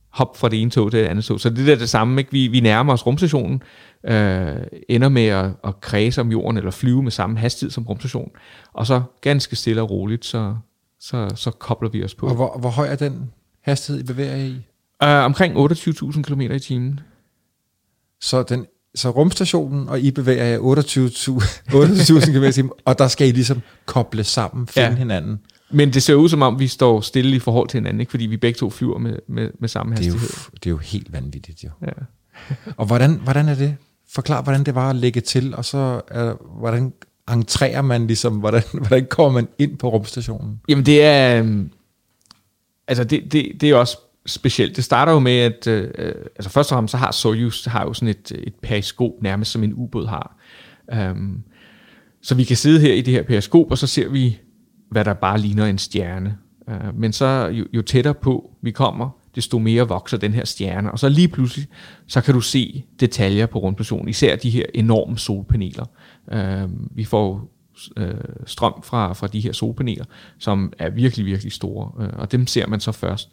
[0.10, 1.40] hoppe fra det ene tog til det andet tog.
[1.40, 2.32] Så det er det samme, ikke?
[2.32, 3.64] Vi, vi nærmer os rumstationen,
[4.06, 4.56] øh,
[4.90, 8.32] ender med at, at kredse om jorden, eller flyve med samme hastighed som rumstationen,
[8.74, 10.56] og så ganske stille og roligt, så,
[11.02, 12.28] så, så kobler vi os på.
[12.28, 13.32] og hvor, hvor høj er den
[13.64, 14.56] hastighed, I bevæger jer i?
[15.04, 17.00] Uh, omkring 28.000 km i timen.
[18.22, 23.08] Så, den, så rumstationen, og I bevæger jer 28.000 28.000 km i timen, og der
[23.08, 24.96] skal I ligesom koble sammen, finde Ja.
[24.96, 25.40] hinanden.
[25.74, 28.10] Men det ser ud som om, vi står stille i forhold til hinanden, ikke?
[28.10, 30.52] fordi vi begge to flyver med, med, med samme Det er, jo, hastighed.
[30.54, 31.70] det er jo helt vanvittigt, jo.
[31.82, 31.92] Ja.
[32.78, 33.76] Og hvordan, hvordan er det?
[34.14, 36.94] Forklar, hvordan det var at lægge til, og så er, hvordan
[37.30, 40.62] entrerer man ligesom, hvordan, hvordan kommer man ind på rumstationen?
[40.70, 41.72] Jamen det er, øhm,
[42.88, 44.76] altså det, det, det er også specielt.
[44.76, 47.84] Det starter jo med, at øh, øh altså først og fremmest så har Soyuz har
[47.84, 50.38] jo sådan et, et periskop, nærmest som en ubåd har.
[51.12, 51.44] Um,
[52.22, 54.40] så vi kan sidde her i det her periskop, og så ser vi,
[54.90, 56.38] hvad der bare ligner en stjerne.
[56.68, 60.92] Uh, men så jo, jo tættere på vi kommer, desto mere vokser den her stjerne.
[60.92, 61.68] Og så lige pludselig,
[62.08, 65.86] så kan du se detaljer på rundstationen, især de her enorme solpaneler.
[66.32, 67.52] Øh, vi får
[67.98, 68.14] øh,
[68.46, 70.06] strøm fra, fra de her solpaneler,
[70.40, 73.30] som er virkelig, virkelig store, øh, og dem ser man så først.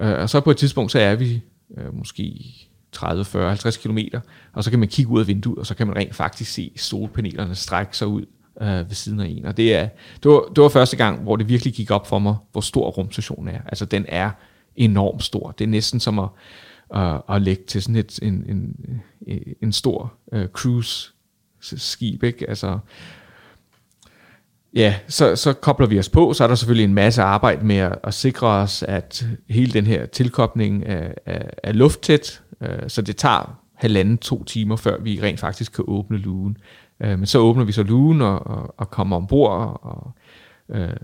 [0.00, 1.42] Øh, og så på et tidspunkt, så er vi
[1.76, 2.54] øh, måske
[2.92, 4.20] 30, 40, 50 kilometer,
[4.52, 6.72] og så kan man kigge ud af vinduet, og så kan man rent faktisk se
[6.76, 8.24] solpanelerne strække sig ud
[8.62, 9.44] øh, ved siden af en.
[9.44, 9.88] Og det, er,
[10.22, 12.90] det, var, det var første gang, hvor det virkelig gik op for mig, hvor stor
[12.90, 13.60] rumstationen er.
[13.66, 14.30] Altså den er
[14.84, 15.50] enormt stor.
[15.50, 16.28] Det er næsten som at,
[16.96, 18.76] øh, at lægge til sådan et, en, en,
[19.62, 21.12] en stor øh, cruise
[21.60, 22.48] skib, ikke?
[22.48, 22.78] Altså,
[24.74, 27.76] Ja, så, så kobler vi os på, så er der selvfølgelig en masse arbejde med
[27.76, 33.02] at, at sikre os, at hele den her tilkobling er, er, er lufttæt, øh, så
[33.02, 36.56] det tager halvanden, to timer, før vi rent faktisk kan åbne lugen.
[37.00, 40.12] Øh, men så åbner vi så lugen og, og, og kommer ombord, og, og
[40.76, 40.96] øh,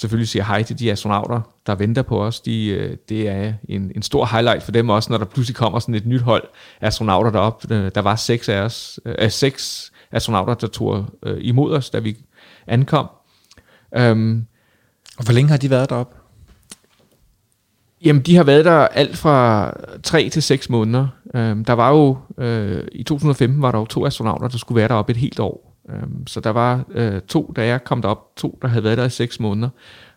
[0.00, 2.40] selvfølgelig siger hej til de astronauter, der venter på os.
[2.40, 5.78] De, øh, det er en, en stor highlight for dem også, når der pludselig kommer
[5.78, 6.42] sådan et nyt hold
[6.80, 7.64] astronauter derop.
[7.70, 11.98] Øh, Der var seks af os, øh, seks astronauter, der tog øh, imod os, da
[11.98, 12.16] vi
[12.66, 13.06] ankom.
[13.96, 14.46] Øhm,
[15.18, 16.16] Og hvor længe har de været deroppe?
[18.04, 21.08] jamen, de har været der alt fra 3 til 6 måneder.
[21.34, 24.88] Øhm, der var jo, øh, i 2015 var der jo to astronauter, der skulle være
[24.88, 25.67] deroppe et helt år.
[25.90, 29.04] Øhm, så der var øh, to, da jeg kom derop, to, der havde været der
[29.04, 29.68] i 6 måneder,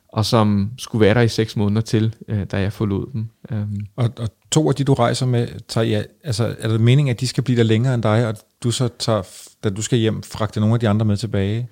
[0.07, 3.27] og som skulle være der i 6 måneder til, øh, da jeg forlod dem.
[3.51, 7.11] Øhm, Og, og to af de, du rejser med, tager, ja, altså, er det meningen,
[7.15, 9.21] at de skal blive der længere end dig, og du så tager,
[9.63, 11.69] da du skal hjem, fragte nogle af de andre med tilbage?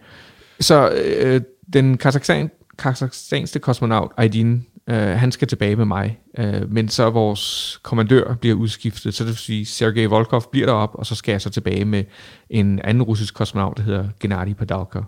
[0.60, 1.42] Så øh,
[1.74, 7.80] den kazakhstan, kazakhstanske kosmonaut Aydin Øh, han skal tilbage med mig, Øh, men så vores
[7.84, 11.42] kommandør bliver udskiftet, så det vil sige, Sergej Volkov bliver derop, og så skal jeg
[11.42, 12.04] så tilbage med
[12.50, 15.00] en anden russisk kosmonaut, der hedder Gennady Padalka.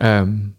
[0.00, 0.20] Ja.
[0.20, 0.54] Øhm,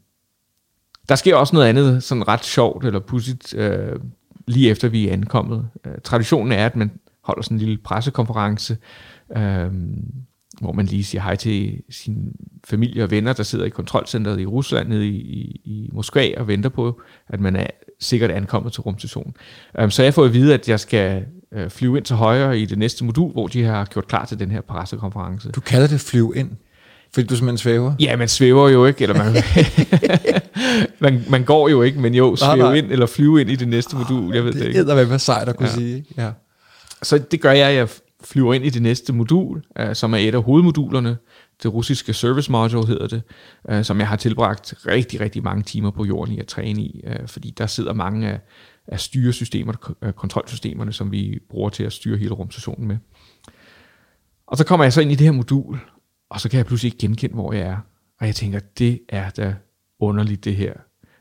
[1.10, 4.00] der sker også noget andet, sådan ret sjovt eller pudsigt, øh,
[4.48, 5.70] lige efter vi er ankommet.
[5.86, 8.78] Øh, traditionen er, at man holder sådan en lille pressekonference,
[9.38, 9.72] øh,
[10.62, 12.32] hvor man lige siger hej til sin
[12.68, 16.48] familie og venner, der sidder i kontrolcentret i Rusland nede i, i, i Moskva og
[16.48, 17.68] venter på, at man er
[18.00, 19.34] sikkert ankommet til rumstationen.
[19.84, 22.66] Um, så jeg får at vide, at jeg skal uh, flyve ind til højre i
[22.66, 25.52] det næste modul, hvor de har gjort klar til den her pressekonference.
[25.52, 26.50] Du kalder det flyve ind?
[27.14, 27.94] Fordi du simpelthen svæver?
[28.00, 29.44] Ja, man svæver jo ikke, eller man,
[31.14, 33.96] man, man går jo ikke, men jo, svæve ind eller flyve ind i det næste
[33.96, 34.86] modul, jeg ved det, det ikke.
[34.86, 35.76] Det er hvad sejt at kunne ja.
[35.76, 36.06] sige.
[36.18, 36.32] Ja.
[37.04, 37.88] Så det gør jeg, jeg
[38.32, 41.18] flyver ind i det næste modul, øh, som er et af hovedmodulerne,
[41.64, 43.22] det russiske service module hedder det,
[43.70, 47.02] øh, som jeg har tilbragt rigtig, rigtig mange timer på jorden i at træne i,
[47.04, 48.40] øh, fordi der sidder mange af,
[48.88, 49.74] af styresystemer,
[50.16, 52.98] kontrolsystemerne, som vi bruger til at styre hele rumstationen med.
[54.48, 55.80] Og så kommer jeg så ind i det her modul,
[56.30, 57.78] og så kan jeg pludselig ikke genkende, hvor jeg er.
[58.20, 59.56] Og jeg tænker, det er da
[60.00, 60.74] underligt det her.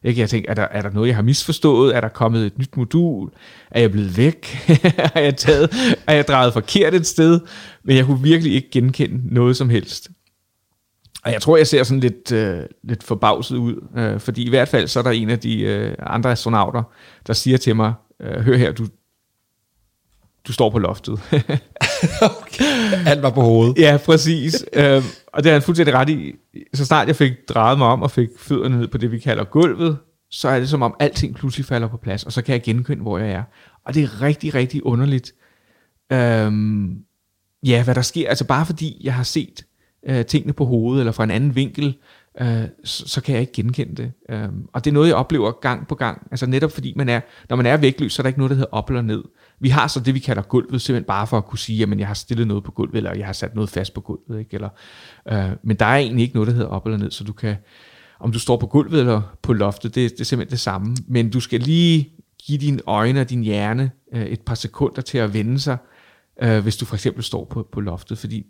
[0.07, 0.21] Ikke?
[0.21, 1.97] Jeg tænker, er der, er der noget, jeg har misforstået?
[1.97, 3.31] Er der kommet et nyt modul?
[3.71, 4.69] Er jeg blevet væk?
[5.15, 5.75] er, jeg taget,
[6.07, 7.41] er jeg drejet forkert et sted?
[7.85, 10.09] Men jeg kunne virkelig ikke genkende noget som helst.
[11.25, 14.69] Og jeg tror, jeg ser sådan lidt, øh, lidt forbavset ud, øh, fordi i hvert
[14.69, 16.83] fald så er der en af de øh, andre astronauter,
[17.27, 18.87] der siger til mig, øh, hør her, du,
[20.47, 21.13] du står på loftet.
[22.39, 22.65] okay.
[23.07, 23.79] Alt var på hovedet.
[23.79, 24.65] Ja, præcis.
[24.73, 26.35] øhm, og det er han fuldstændig ret i.
[26.75, 29.45] Så snart jeg fik drejet mig om og fik fødderne ned på det, vi kalder
[29.45, 29.99] gulvet,
[30.31, 33.03] så er det som om alting pludselig falder på plads, og så kan jeg genkende,
[33.03, 33.43] hvor jeg er.
[33.85, 35.33] Og det er rigtig, rigtig underligt.
[36.13, 36.99] Øhm,
[37.67, 38.29] ja, hvad der sker.
[38.29, 39.65] Altså bare fordi jeg har set
[40.09, 41.97] øh, tingene på hovedet, eller fra en anden vinkel,
[42.41, 44.13] øh, så, så kan jeg ikke genkende det.
[44.29, 46.27] Øh, og det er noget, jeg oplever gang på gang.
[46.31, 48.57] Altså netop fordi man er, når man er vægtløs, så er der ikke noget, der
[48.57, 49.23] hedder op eller ned.
[49.61, 52.07] Vi har så det, vi kalder gulvet, simpelthen bare for at kunne sige, at jeg
[52.07, 54.39] har stillet noget på gulvet, eller jeg har sat noget fast på gulvet.
[54.39, 54.55] Ikke?
[54.55, 54.69] Eller,
[55.29, 57.57] øh, men der er egentlig ikke noget, der hedder op eller ned, så du kan,
[58.21, 60.97] om du står på gulvet eller på loftet, det, det er simpelthen det samme.
[61.09, 62.13] Men du skal lige
[62.47, 65.77] give dine øjne og din hjerne øh, et par sekunder til at vende sig,
[66.43, 68.47] øh, hvis du for eksempel står på, på loftet, fordi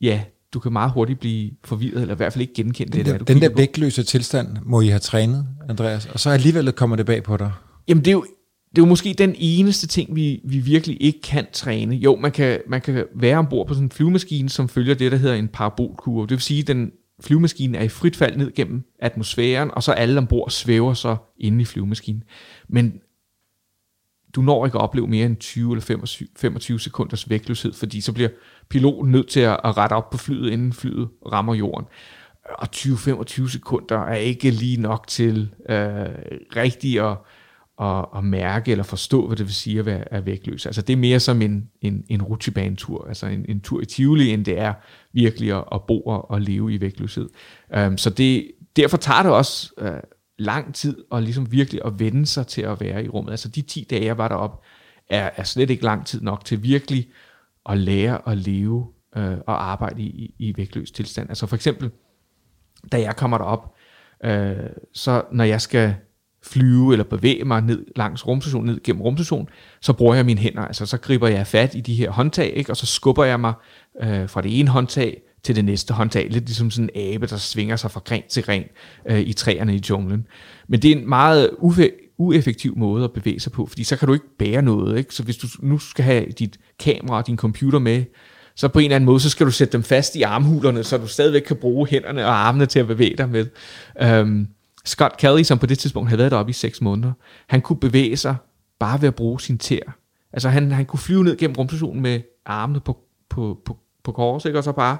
[0.00, 0.22] ja,
[0.54, 3.12] du kan meget hurtigt blive forvirret, eller i hvert fald ikke genkende den det.
[3.12, 6.96] Der, du den der vægtløse tilstand må I have trænet, Andreas, og så alligevel kommer
[6.96, 7.52] det bag på dig.
[7.88, 8.24] Jamen det er jo,
[8.72, 11.96] det er jo måske den eneste ting, vi, vi virkelig ikke kan træne.
[11.96, 15.18] Jo, man kan, man kan være ombord på sådan en flyvemaskine, som følger det, der
[15.18, 16.22] hedder en parabolkurve.
[16.22, 19.92] Det vil sige, at den flyvemaskine er i frit fald ned gennem atmosfæren, og så
[19.92, 22.22] alle ombord svæver så inde i flyvemaskinen.
[22.68, 23.00] Men
[24.34, 28.12] du når ikke at opleve mere end 20 eller 25, 25 sekunders vægtløshed, fordi så
[28.12, 28.28] bliver
[28.68, 31.86] piloten nødt til at, at rette op på flyet, inden flyet rammer jorden.
[32.58, 36.08] Og 20-25 sekunder er ikke lige nok til øh,
[36.56, 37.16] rigtig at,
[37.82, 40.66] at, at mærke eller forstå, hvad det vil sige at være at vægtløs.
[40.66, 44.30] Altså det er mere som en, en, en rutsjebanetur, altså en, en tur i Tivoli,
[44.30, 44.74] end det er
[45.12, 47.28] virkelig at, at bo og, at leve i vægtløshed.
[47.76, 49.86] Um, så det, derfor tager det også uh,
[50.38, 53.30] lang tid at ligesom virkelig at vende sig til at være i rummet.
[53.30, 54.66] Altså de 10 dage, jeg var deroppe,
[55.10, 57.08] er, er slet ikke lang tid nok til virkelig
[57.68, 61.28] at lære at leve uh, og arbejde i, i, i vægtløs tilstand.
[61.28, 61.90] Altså for eksempel,
[62.92, 63.74] da jeg kommer derop,
[64.24, 64.30] uh,
[64.92, 65.94] så når jeg skal
[66.44, 69.48] flyve eller bevæge mig ned langs rumstationen, ned gennem rumstationen,
[69.80, 70.62] så bruger jeg mine hænder.
[70.62, 72.70] Altså så griber jeg fat i de her håndtag, ikke?
[72.70, 73.52] og så skubber jeg mig
[74.02, 76.28] øh, fra det ene håndtag til det næste håndtag.
[76.30, 78.64] Lidt ligesom sådan en abe, der svinger sig fra gren til gren
[79.06, 80.26] øh, i træerne i junglen.
[80.68, 84.08] Men det er en meget ufe- ueffektiv måde at bevæge sig på, fordi så kan
[84.08, 84.98] du ikke bære noget.
[84.98, 85.14] Ikke?
[85.14, 88.04] Så hvis du nu skal have dit kamera og din computer med,
[88.56, 90.98] så på en eller anden måde, så skal du sætte dem fast i armhulerne, så
[90.98, 93.46] du stadigvæk kan bruge hænderne og armene til at bevæge dig med.
[94.02, 94.46] Øhm,
[94.84, 97.12] Scott Kelly, som på det tidspunkt havde været deroppe i seks måneder,
[97.48, 98.36] han kunne bevæge sig
[98.78, 99.98] bare ved at bruge sin tær.
[100.32, 102.98] Altså han, han kunne flyve ned gennem rumstationen med armene på,
[103.30, 104.58] på, på, på kors, ikke?
[104.58, 104.96] og så bare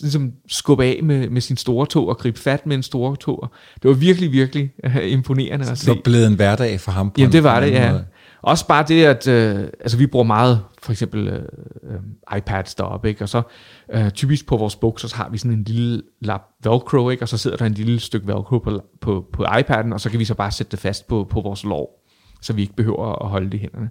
[0.00, 3.50] ligesom skubbe af med, med sin store tog og gribe fat med en store tog.
[3.82, 5.86] Det var virkelig, virkelig uh, imponerende at se.
[5.86, 7.10] Det var blevet en hverdag for ham.
[7.10, 7.92] På Jamen det var det, ja.
[7.92, 8.06] Måde.
[8.46, 11.42] Også bare det, at øh, altså, vi bruger meget, for eksempel øh,
[11.82, 13.24] øh, iPads deroppe, ikke?
[13.24, 13.42] og så
[13.92, 17.22] øh, typisk på vores bukser, så har vi sådan en lille lap velcro, ikke?
[17.22, 20.18] og så sidder der en lille stykke velcro på, på, på iPad'en, og så kan
[20.18, 22.04] vi så bare sætte det fast på, på vores lår,
[22.42, 23.90] så vi ikke behøver at holde det i hænderne.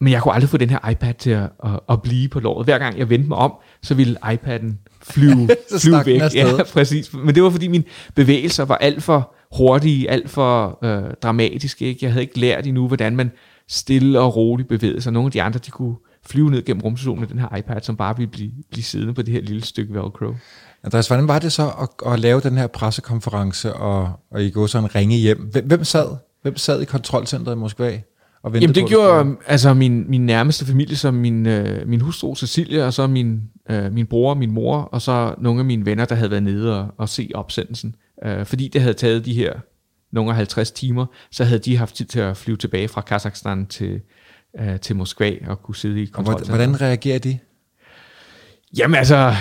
[0.00, 2.66] Men jeg kunne aldrig få den her iPad til at, at, at blive på låret.
[2.66, 5.48] Hver gang jeg vendte mig om, så ville iPad'en flyve,
[5.82, 6.20] flyve væk.
[6.34, 7.14] Ja, præcis.
[7.14, 7.84] Men det var fordi mine
[8.14, 11.84] bevægelser var alt for hurtige, alt for øh, dramatiske.
[11.84, 11.98] Ikke?
[12.02, 13.30] Jeg havde ikke lært endnu, hvordan man
[13.68, 15.12] stille og roligt bevægede sig.
[15.12, 17.96] Nogle af de andre, de kunne flyve ned gennem rumstationen med den her iPad, som
[17.96, 20.34] bare ville blive, blive siddende på det her lille stykke Velcro.
[20.84, 24.66] Andreas, hvordan var det så at, at lave den her pressekonference, og, og I gå
[24.66, 25.38] sådan ringe hjem?
[25.52, 26.16] Hvem, hvem sad?
[26.42, 28.00] Hvem sad i kontrolcentret i Moskva?
[28.42, 32.34] Og Jamen det på, gjorde altså min, min nærmeste familie, som min, øh, min hustru
[32.34, 36.04] Cecilia, og så min, øh, min bror min mor, og så nogle af mine venner,
[36.04, 37.94] der havde været nede og, og se opsendelsen.
[38.24, 39.52] Øh, fordi det havde taget de her
[40.16, 44.00] nogle 50 timer, så havde de haft tid til at flyve tilbage fra Kazakhstan til,
[44.60, 46.34] øh, til Moskva og kunne sidde i kontrol.
[46.34, 47.38] Og hvordan reagerer de?
[48.78, 49.34] Jamen altså,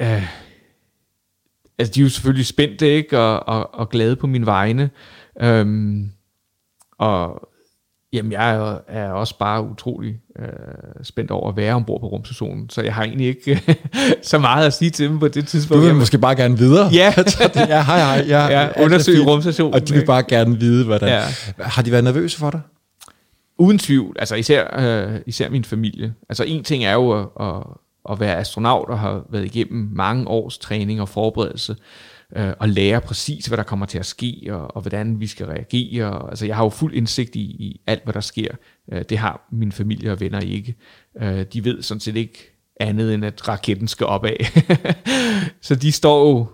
[0.00, 0.22] øh,
[1.78, 4.90] altså de er jo selvfølgelig spændte ikke og, og, og glade på min vegne.
[5.42, 6.10] Øhm,
[6.98, 7.49] og
[8.12, 10.46] Jamen, jeg er, også bare utrolig øh,
[11.02, 13.78] spændt over at være ombord på rumstationen, så jeg har egentlig ikke
[14.22, 15.82] så meget at sige til dem på det tidspunkt.
[15.82, 16.88] Du vil måske bare gerne videre.
[16.92, 17.14] Ja.
[17.56, 18.24] ja, hej, hej.
[18.28, 19.74] Ja, ja undersøge rumstationen.
[19.74, 21.08] Og de vil bare gerne vide, hvordan.
[21.08, 21.22] Ja.
[21.62, 22.60] Har de været nervøse for dig?
[23.58, 24.16] Uden tvivl.
[24.18, 26.14] Altså især, øh, især min familie.
[26.28, 27.62] Altså en ting er jo at, at,
[28.10, 31.76] at være astronaut og have været igennem mange års træning og forberedelse
[32.36, 35.46] øh, og lære præcis, hvad der kommer til at ske, og, og hvordan vi skal
[35.46, 36.10] reagere.
[36.10, 38.54] Og, altså, jeg har jo fuld indsigt i, i alt, hvad der sker.
[38.92, 40.74] Øh, det har min familie og venner ikke.
[41.22, 44.36] Øh, de ved sådan set ikke andet, end at raketten skal opad.
[45.60, 46.46] så de står jo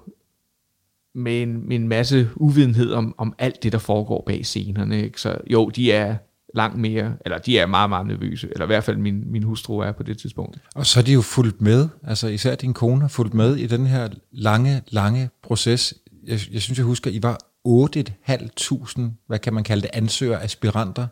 [1.14, 5.02] med en, med en masse uvidenhed om, om alt det, der foregår bag scenerne.
[5.02, 5.20] Ikke?
[5.20, 6.16] Så jo, de er
[6.56, 9.78] langt mere, eller de er meget, meget nervøse, eller i hvert fald min, min hustru
[9.78, 10.58] er på det tidspunkt.
[10.74, 13.66] Og så er de jo fulgt med, altså især din kone har fulgt med i
[13.66, 15.94] den her lange, lange proces.
[16.26, 17.38] Jeg, jeg synes, jeg husker, I var
[17.68, 21.06] 8.500, hvad kan man kalde det, ansøgere, aspiranter,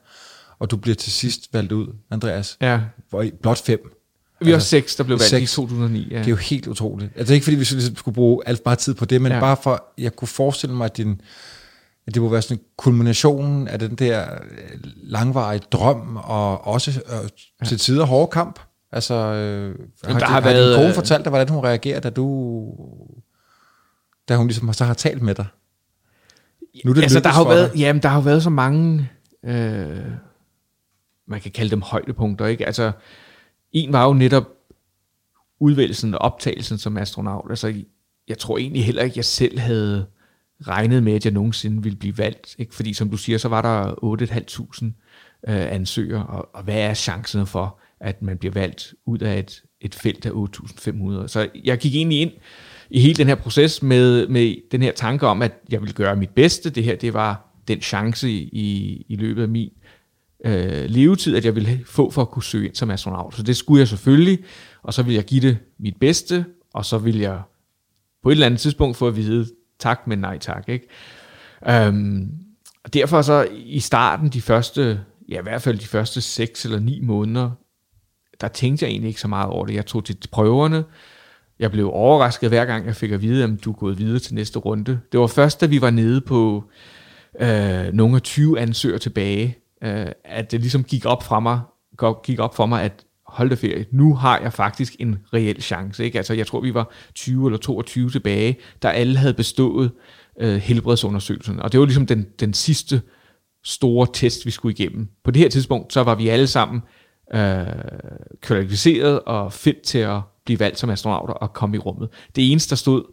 [0.59, 2.57] og du bliver til sidst valgt ud, Andreas.
[2.61, 2.81] Ja.
[3.11, 3.91] Hvor I, blot fem.
[4.41, 5.53] Vi var altså, seks, der blev valgt seks.
[5.53, 6.09] i 2009.
[6.11, 6.19] Ja.
[6.19, 7.13] Det er jo helt utroligt.
[7.17, 9.41] Altså ikke fordi vi skulle bruge alt meget tid på det, men ja.
[9.41, 11.21] bare for, jeg kunne forestille mig, at din,
[12.07, 17.69] det må være sådan en kulminationen af den der øh, langvarige drøm, og også øh,
[17.69, 18.61] til tider hårde kamp.
[18.93, 22.01] Altså, øh, har, der har, har været, din kone øh, fortalt dig, hvordan hun reagerer,
[22.01, 22.65] da du,
[24.29, 25.47] da hun ligesom så har talt med dig?
[26.85, 29.11] Nu er det altså, der har været, jamen, der har været så mange,
[29.45, 30.05] øh,
[31.27, 32.67] man kan kalde dem højdepunkter, ikke?
[32.67, 32.93] Altså,
[33.73, 34.45] en var jo netop
[35.61, 37.51] udvælgelsen og optagelsen som astronaut.
[37.51, 37.75] Altså,
[38.29, 40.07] jeg tror egentlig heller ikke, jeg selv havde
[40.69, 42.57] regnet med, at jeg nogensinde ville blive valgt.
[42.59, 42.75] Ikke?
[42.75, 43.95] Fordi som du siger, så var der
[44.83, 44.85] 8.500
[45.49, 49.63] øh, ansøgere, og, og hvad er chancen for, at man bliver valgt ud af et,
[49.81, 51.29] et felt af 8.500?
[51.29, 52.31] Så jeg gik egentlig ind
[52.91, 56.17] i hele den her proces med, med den her tanke om, at jeg ville gøre
[56.17, 56.71] mit bedste.
[56.71, 59.71] Det her, det var den chance i, i løbet af min
[60.45, 63.35] øh, levetid, at jeg ville få for at kunne søge ind som astronaut.
[63.35, 64.39] Så det skulle jeg selvfølgelig,
[64.83, 67.43] og så ville jeg give det mit bedste, og så ville jeg
[68.23, 69.47] på et eller andet tidspunkt få at vide,
[69.79, 70.69] tak, men nej tak.
[70.69, 70.89] Ikke?
[71.69, 72.31] Øhm,
[72.85, 76.79] og derfor så i starten, de første, ja i hvert fald de første 6 eller
[76.79, 77.51] 9 måneder,
[78.41, 79.75] der tænkte jeg egentlig ikke så meget over det.
[79.75, 80.85] Jeg tog til prøverne,
[81.59, 84.35] jeg blev overrasket hver gang, jeg fik at vide, at du er gået videre til
[84.35, 85.01] næste runde.
[85.13, 86.65] Det var først, da vi var nede på
[87.41, 91.61] øh, nogle af 20 ansøgere tilbage, øh, at det ligesom gik op, fra mig,
[92.25, 96.05] gik op for mig, at hold da ferie, nu har jeg faktisk en reel chance.
[96.05, 96.19] Ikke?
[96.19, 99.91] Altså, jeg tror, vi var 20 eller 22 tilbage, der alle havde bestået
[100.41, 101.61] øh, helbredsundersøgelsen.
[101.61, 103.03] Og det var ligesom den, den sidste
[103.65, 105.09] store test, vi skulle igennem.
[105.25, 106.83] På det her tidspunkt, så var vi alle sammen
[107.35, 107.67] øh,
[108.41, 112.09] kvalificeret og fedt til at blive valgt som astronauter og komme i rummet.
[112.37, 113.05] Det eneste, der stod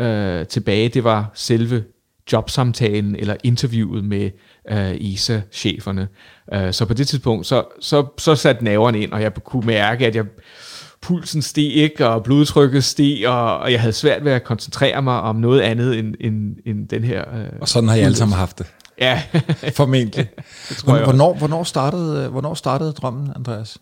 [0.00, 1.84] øh, tilbage, det var selve
[2.32, 4.30] jobsamtalen eller interviewet med
[4.70, 6.08] øh, ESA-cheferne.
[6.54, 10.06] Øh, så på det tidspunkt, så, så, så satte naverne ind, og jeg kunne mærke,
[10.06, 10.24] at jeg
[11.00, 15.20] pulsen steg ikke, og blodtrykket steg, og, og jeg havde svært ved at koncentrere mig
[15.20, 17.24] om noget andet end, end, end den her...
[17.34, 18.66] Øh, og sådan har I alle sammen haft det.
[19.00, 19.22] Ja.
[19.76, 20.30] Formentlig.
[20.68, 23.78] det tror jeg hvornår, hvornår, startede, hvornår startede drømmen, Andreas?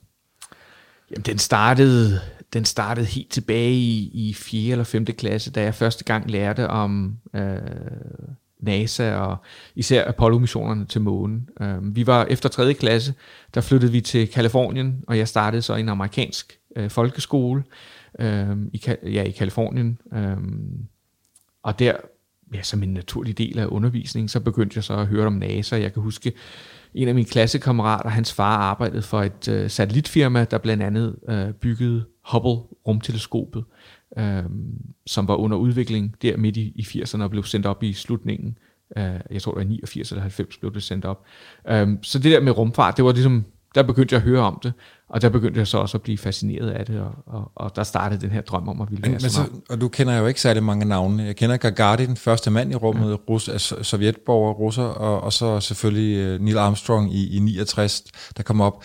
[1.11, 2.20] Jamen, den startede,
[2.53, 4.72] den startede helt tilbage i, i 4.
[4.72, 5.05] eller 5.
[5.07, 7.57] klasse, da jeg første gang lærte om øh,
[8.66, 9.37] NASA og
[9.74, 11.48] især Apollo-missionerne til månen.
[11.61, 12.74] Øh, vi var efter 3.
[12.74, 13.14] klasse,
[13.55, 17.64] der flyttede vi til Kalifornien, og jeg startede så i en amerikansk øh, folkeskole
[18.18, 19.98] øh, i, ja, i Kalifornien.
[20.14, 20.37] Øh,
[21.62, 21.92] og der,
[22.55, 25.76] ja, som en naturlig del af undervisningen, så begyndte jeg så at høre om NASA.
[25.76, 26.33] Jeg kan huske,
[26.94, 31.53] en af mine klassekammerater, hans far arbejdede for et øh, satellitfirma, der blandt andet øh,
[31.53, 33.64] byggede Hubble-rumteleskopet,
[34.18, 34.45] øh,
[35.07, 38.59] som var under udvikling der midt i, i 80'erne og blev sendt op i slutningen.
[38.97, 41.24] Øh, jeg tror, det var 89 eller 90 blev det sendt op.
[41.68, 44.61] Øh, så det der med rumfart, det var ligesom, der begyndte jeg at høre om
[44.62, 44.72] det,
[45.09, 47.82] og der begyndte jeg så også at blive fascineret af det, og, og, og der
[47.82, 50.41] startede den her drøm om at ville være men, så, Og du kender jo ikke
[50.41, 51.22] særlig mange navne.
[51.22, 53.14] Jeg kender Gagarin, første mand i rummet, ja.
[53.14, 58.03] Rus, altså, sovjetborger, russer, og, og så selvfølgelig uh, Neil Armstrong i, i 69,
[58.37, 58.84] der kom op.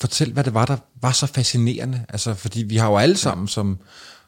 [0.00, 2.04] fortæl, hvad det var, der var så fascinerende.
[2.08, 3.78] Altså, fordi vi har jo alle sammen som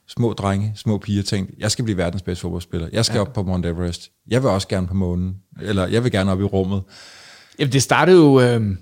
[0.08, 2.88] små drenge, små piger tænkt, jeg skal blive verdens bedste fodboldspiller.
[2.92, 3.20] Jeg skal ja.
[3.20, 4.10] op på Mount Everest.
[4.28, 5.36] Jeg vil også gerne på månen.
[5.60, 6.82] Eller jeg vil gerne op i rummet.
[7.58, 8.40] Jamen, det startede jo...
[8.40, 8.76] Øh,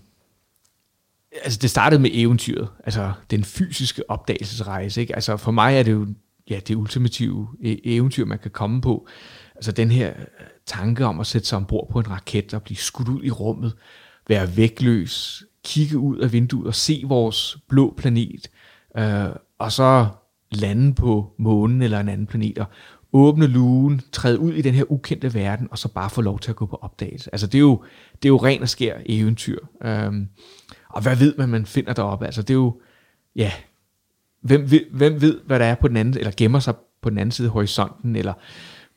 [1.44, 2.68] altså, det startede med eventyret.
[2.84, 5.00] Altså, den fysiske opdagelsesrejse.
[5.00, 5.14] Ikke?
[5.14, 6.06] Altså, for mig er det jo
[6.50, 9.06] ja, det ultimative e- eventyr, man kan komme på.
[9.54, 12.76] Altså, den her øh, tanke om at sætte sig ombord på en raket og blive
[12.76, 13.72] skudt ud i rummet,
[14.28, 18.50] være vægtløs, kigge ud af vinduet og se vores blå planet,
[18.98, 19.26] øh,
[19.58, 20.08] og så
[20.56, 22.66] lande på månen eller en anden planet, og
[23.12, 26.50] åbne lugen, træde ud i den her ukendte verden, og så bare få lov til
[26.50, 27.30] at gå på opdagelse.
[27.32, 27.82] Altså det er jo,
[28.22, 29.58] det er jo ren og skær eventyr.
[29.84, 30.28] Øhm,
[30.88, 32.26] og hvad ved man, man finder deroppe?
[32.26, 32.80] Altså det er jo,
[33.36, 33.52] ja,
[34.40, 37.18] hvem ved, hvem ved, hvad der er på den anden, eller gemmer sig på den
[37.18, 38.32] anden side af horisonten, eller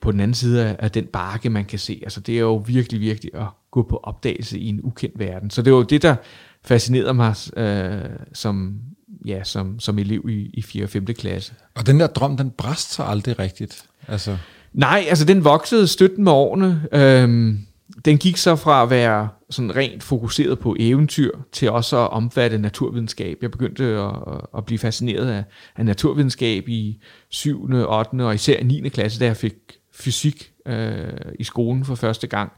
[0.01, 1.99] på den anden side af, af den barke, man kan se.
[2.03, 5.49] Altså det er jo virkelig, virkelig at gå på opdagelse i en ukendt verden.
[5.49, 6.15] Så det var jo det, der
[6.63, 8.79] fascinerede mig øh, som,
[9.27, 10.83] ja, som, som elev i, i 4.
[10.83, 11.05] og 5.
[11.05, 11.53] klasse.
[11.75, 13.85] Og den der drøm, den bræst så aldrig rigtigt?
[14.07, 14.37] Altså.
[14.73, 16.87] Nej, altså den voksede støtten med årene.
[16.91, 17.67] Øhm,
[18.05, 22.57] den gik så fra at være sådan rent fokuseret på eventyr, til også at omfatte
[22.57, 23.37] naturvidenskab.
[23.41, 24.11] Jeg begyndte at,
[24.57, 25.43] at blive fascineret af,
[25.75, 27.87] af naturvidenskab i 7., 8.
[28.13, 28.89] og især 9.
[28.89, 29.53] klasse, da jeg fik
[29.93, 31.03] fysik øh,
[31.39, 32.51] i skolen for første gang.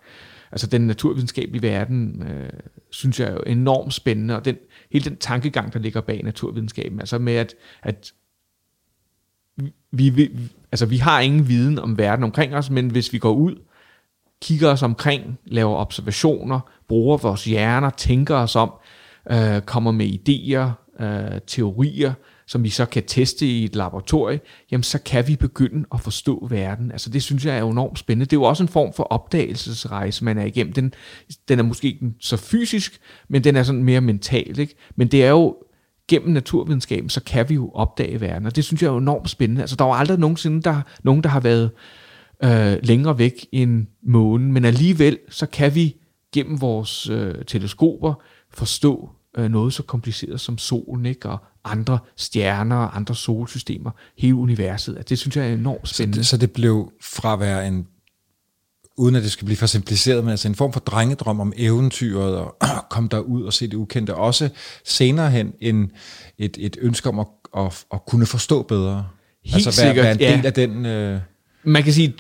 [0.51, 2.49] Altså den naturvidenskabelige verden, øh,
[2.89, 4.57] synes jeg er enormt spændende, og den,
[4.91, 8.13] hele den tankegang, der ligger bag naturvidenskaben, altså med at, at
[9.91, 10.29] vi, vi,
[10.71, 13.55] altså vi har ingen viden om verden omkring os, men hvis vi går ud,
[14.41, 18.71] kigger os omkring, laver observationer, bruger vores hjerner, tænker os om,
[19.31, 22.13] øh, kommer med idéer, øh, teorier,
[22.49, 24.39] som vi så kan teste i et laboratorie,
[24.71, 26.91] jamen så kan vi begynde at forstå verden.
[26.91, 28.25] Altså det synes jeg er enormt spændende.
[28.25, 30.73] Det er jo også en form for opdagelsesrejse, man er igennem.
[30.73, 30.93] Den,
[31.47, 34.59] den er måske ikke så fysisk, men den er sådan mere mental.
[34.59, 34.75] Ikke?
[34.95, 35.55] Men det er jo
[36.07, 39.61] gennem naturvidenskaben, så kan vi jo opdage verden, og det synes jeg er enormt spændende.
[39.61, 41.71] Altså der var aldrig nogensinde der, nogen, der har været
[42.43, 45.95] øh, længere væk end månen, men alligevel så kan vi
[46.33, 48.13] gennem vores øh, teleskoper
[48.51, 51.29] forstå øh, noget så kompliceret som solen, ikke?
[51.29, 54.97] og andre stjerner og andre solsystemer, hele universet.
[54.97, 56.15] Altså, det synes jeg er enormt spændende.
[56.15, 57.87] Så det, så det blev fra at være en,
[58.97, 62.35] uden at det skal blive for simpliceret, men altså en form for drengedrøm om eventyret,
[62.35, 62.55] og
[62.89, 64.49] komme derud og se det ukendte, også
[64.85, 65.91] senere hen en,
[66.37, 67.27] et, et ønske om at,
[67.57, 69.07] at, at kunne forstå bedre.
[69.45, 70.41] Helt altså være, være en del ja.
[70.45, 70.85] af den...
[70.85, 71.19] Øh...
[71.63, 72.13] Man kan sige,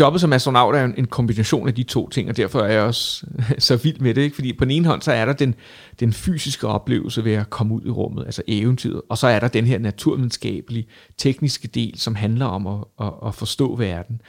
[0.00, 3.26] jobbet som astronaut er en kombination af de to ting, og derfor er jeg også
[3.58, 4.22] så vild med det.
[4.22, 4.34] Ikke?
[4.34, 5.54] Fordi på den ene hånd, så er der den,
[6.00, 9.48] den fysiske oplevelse ved at komme ud i rummet, altså eventyret, og så er der
[9.48, 10.86] den her naturvidenskabelige,
[11.16, 14.20] tekniske del, som handler om at, at, at forstå verden.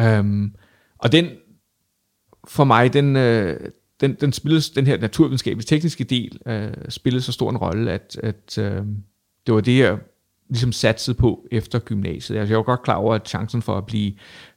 [0.00, 0.54] Øhm,
[0.98, 1.26] og den,
[2.48, 3.60] for mig, den, øh,
[4.00, 8.20] den, den, spilles, den her naturvidenskabelige, tekniske del, øh, spillede så stor en rolle, at,
[8.22, 8.82] at øh,
[9.46, 9.98] det var det, jeg
[10.48, 12.38] ligesom satset på efter gymnasiet.
[12.38, 14.12] Altså, jeg var godt klar over, at chancen for at blive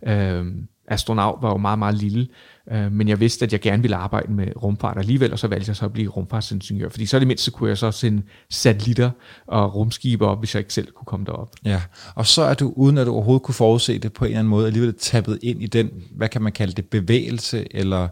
[0.08, 0.46] øh,
[0.90, 2.28] astronaut var jo meget, meget lille,
[2.72, 5.70] øh, men jeg vidste, at jeg gerne ville arbejde med rumfart alligevel, og så valgte
[5.70, 9.12] jeg så at blive rumfartsingeniør, fordi så det mindste kunne jeg så sende satellitter
[9.48, 11.56] og rumskibe op, hvis jeg ikke selv kunne komme derop.
[11.66, 11.82] Ja,
[12.16, 14.50] og så er du, uden at du overhovedet kunne forudse det på en eller anden
[14.50, 18.08] måde, alligevel tappet ind i den, hvad kan man kalde det, bevægelse, eller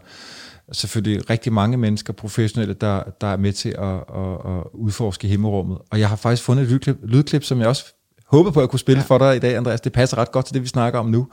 [0.72, 5.78] selvfølgelig rigtig mange mennesker, professionelle, der, der er med til at, at, at udforske himmelrummet.
[5.90, 7.84] Og jeg har faktisk fundet et lydklip, lydklip som jeg også
[8.26, 9.04] håber på at kunne spille ja.
[9.04, 9.80] for dig i dag, Andreas.
[9.80, 11.28] Det passer ret godt til det, vi snakker om nu.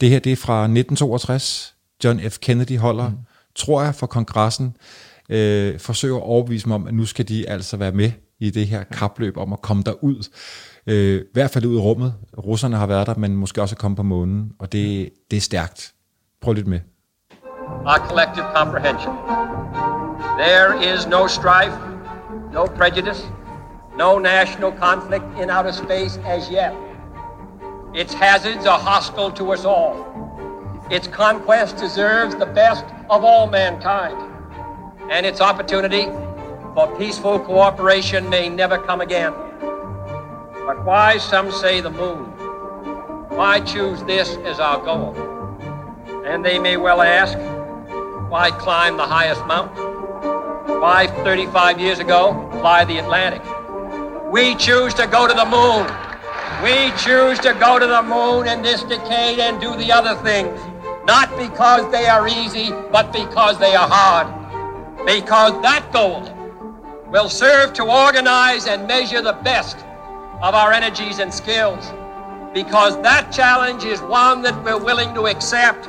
[0.00, 1.74] Det her, det er fra 1962.
[2.04, 2.38] John F.
[2.38, 3.16] Kennedy holder, mm.
[3.54, 4.76] tror jeg, for kongressen,
[5.28, 8.66] øh, forsøger at overbevise dem om, at nu skal de altså være med i det
[8.66, 10.28] her kapløb om at komme derud.
[10.86, 12.14] Øh, I hvert fald ud i rummet.
[12.38, 15.40] Russerne har været der, men måske også at komme på månen, og det, det er
[15.40, 15.92] stærkt.
[16.40, 16.80] Prøv lidt med.
[17.86, 19.16] Our collective comprehension.
[20.36, 21.76] There is no strife,
[22.50, 23.26] no prejudice,
[23.96, 26.74] no national conflict in outer space as yet.
[27.94, 30.86] Its hazards are hostile to us all.
[30.90, 34.16] Its conquest deserves the best of all mankind.
[35.10, 36.04] And its opportunity
[36.74, 39.32] for peaceful cooperation may never come again.
[40.64, 42.24] But why, some say, the moon?
[43.36, 45.14] Why choose this as our goal?
[46.24, 47.36] And they may well ask,
[48.32, 49.76] why climb the highest mountain?
[50.80, 53.42] Why, 35 years ago, fly the Atlantic?
[54.32, 55.84] We choose to go to the moon.
[56.64, 60.58] We choose to go to the moon in this decade and do the other things.
[61.04, 64.26] Not because they are easy, but because they are hard.
[65.04, 66.22] Because that goal
[67.10, 69.76] will serve to organize and measure the best
[70.40, 71.92] of our energies and skills.
[72.54, 75.86] Because that challenge is one that we're willing to accept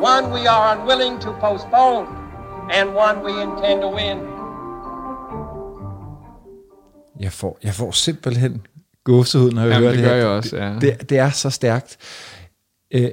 [0.00, 2.06] one we are unwilling to postpone,
[2.76, 4.18] and one we intend to win.
[7.20, 8.66] Jeg får, jeg får simpelthen
[9.04, 10.20] gåsehud, når jeg Jamen, hører det det gør her.
[10.20, 10.74] jeg også, ja.
[10.80, 11.96] det, det er så stærkt.
[12.90, 13.10] Øh,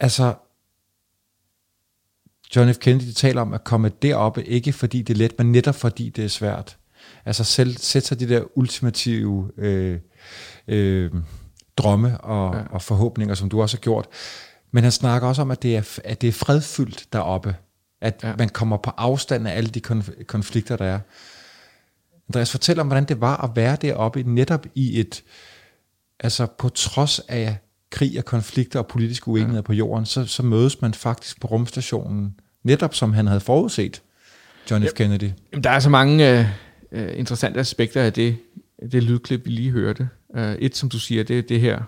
[0.00, 0.34] altså,
[2.56, 2.78] John F.
[2.78, 6.24] Kennedy taler om at komme deroppe, ikke fordi det er let, men netop fordi det
[6.24, 6.76] er svært.
[7.24, 9.98] Altså selv sætte sig de der ultimative øh,
[10.68, 11.10] øh,
[11.76, 12.62] drømme og, ja.
[12.70, 14.08] og forhåbninger, som du også har gjort.
[14.72, 17.56] Men han snakker også om, at det er, at det er fredfyldt deroppe.
[18.00, 18.34] At ja.
[18.38, 21.00] man kommer på afstand af alle de konf- konflikter, der er.
[22.28, 25.22] Andreas, fortæl om, hvordan det var at være deroppe, netop i et,
[26.20, 27.56] altså på trods af
[27.90, 29.66] krig og konflikter og politiske uenigheder ja.
[29.66, 34.02] på jorden, så, så mødes man faktisk på rumstationen, netop som han havde forudset,
[34.70, 34.86] John F.
[34.86, 34.94] Yep.
[34.94, 35.30] Kennedy.
[35.52, 36.46] Jamen, der er så mange øh,
[36.92, 38.36] øh, interessante aspekter af det,
[38.92, 40.08] det lydklip, vi lige hørte.
[40.28, 41.82] Uh, et, som du siger, det er det her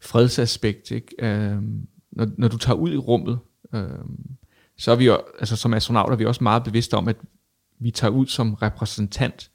[0.00, 0.90] fredsaspekt.
[0.90, 1.14] Ikke?
[1.22, 1.62] Uh,
[2.16, 3.38] når, når du tager ud i rummet,
[3.74, 3.88] øh,
[4.78, 7.16] så er vi jo, altså som astronauter, er vi også meget bevidste om, at
[7.78, 9.50] vi tager ud som repræsentant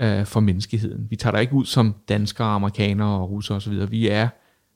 [0.00, 1.06] øh, for menneskeheden.
[1.10, 3.90] Vi tager der ikke ud som danskere, amerikanere og russere osv.
[3.90, 4.28] Vi er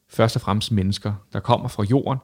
[0.09, 2.19] først og fremmest mennesker, der kommer fra jorden,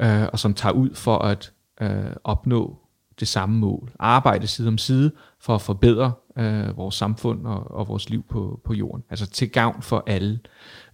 [0.00, 2.78] øh, og som tager ud for at øh, opnå
[3.20, 3.92] det samme mål.
[3.98, 8.60] Arbejde side om side for at forbedre øh, vores samfund og, og vores liv på,
[8.64, 9.04] på jorden.
[9.10, 10.40] Altså til gavn for alle.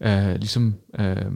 [0.00, 1.32] Øh, ligesom øh,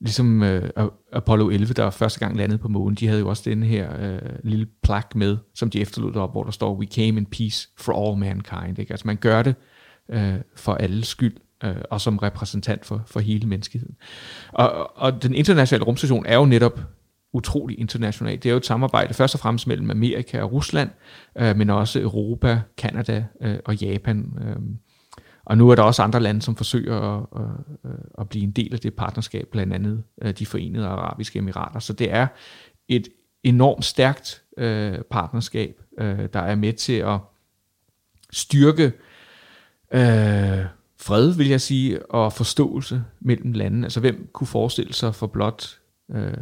[0.00, 0.70] ligesom øh,
[1.12, 4.18] Apollo 11, der første gang landede på månen, de havde jo også den her øh,
[4.44, 8.08] lille plak med, som de efterlod op, hvor der står, We came in peace for
[8.08, 8.78] all mankind.
[8.78, 8.92] Ikke?
[8.92, 9.54] Altså man gør det
[10.08, 13.94] øh, for alles skyld, øh, og som repræsentant for, for hele menneskeheden.
[14.52, 16.80] Og, og den internationale rumstation er jo netop
[17.32, 18.42] utrolig internationalt.
[18.42, 20.90] Det er jo et samarbejde først og fremmest mellem Amerika og Rusland,
[21.38, 24.32] øh, men også Europa, Kanada øh, og Japan.
[24.40, 24.56] Øh.
[25.48, 28.74] Og nu er der også andre lande, som forsøger at, at, at blive en del
[28.74, 31.80] af det partnerskab, blandt andet øh, de forenede arabiske emirater.
[31.80, 32.26] Så det er
[32.88, 33.08] et
[33.42, 37.18] enormt stærkt øh, partnerskab, øh, der er med til at
[38.30, 38.92] styrke
[39.92, 40.64] øh,
[41.00, 43.86] fred, vil jeg sige, og forståelse mellem landene.
[43.86, 45.78] Altså hvem kunne forestille sig for blot
[46.10, 46.32] øh,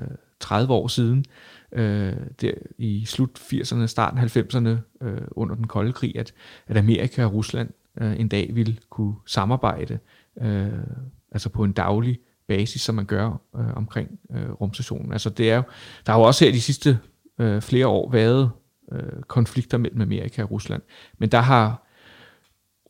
[0.41, 1.25] 30 år siden,
[1.73, 6.33] øh, der i slut 80'erne, starten 90'erne, øh, under den kolde krig, at,
[6.67, 7.71] at Amerika og Rusland
[8.01, 9.99] øh, en dag ville kunne samarbejde,
[10.41, 10.69] øh,
[11.33, 12.19] altså på en daglig
[12.49, 15.13] basis, som man gør øh, omkring øh, rumstationen.
[15.13, 15.63] Altså det er,
[16.07, 16.99] der har jo også her de sidste
[17.39, 18.51] øh, flere år været
[18.93, 20.83] øh, konflikter mellem Amerika og Rusland,
[21.19, 21.87] men der har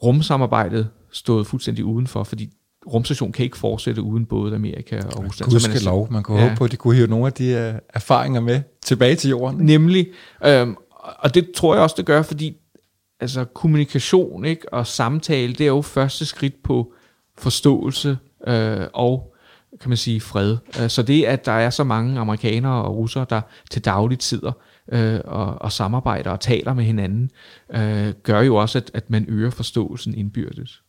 [0.03, 2.53] rumsamarbejdet stået fuldstændig udenfor, fordi
[2.87, 5.51] rumstation kan ikke fortsætte uden både Amerika og Rusland.
[5.51, 6.13] Gud skal lov.
[6.13, 6.45] Man kunne ja.
[6.45, 9.67] håbe på, at de kunne hive nogle af de uh, erfaringer med tilbage til jorden.
[9.67, 10.07] Nemlig.
[10.47, 10.77] Øhm,
[11.19, 12.57] og det tror jeg også, det gør, fordi
[13.21, 16.93] altså, kommunikation ikke, og samtale, det er jo første skridt på
[17.39, 19.37] forståelse øh, og
[19.81, 20.57] kan man sige fred.
[20.81, 23.41] Øh, så det, at der er så mange amerikanere og russere, der
[23.71, 24.53] til dagligt sidder
[24.93, 27.31] øh, og, og samarbejder og taler med hinanden,
[27.71, 30.83] øh, gør jo også, at, at man øger forståelsen indbyrdes.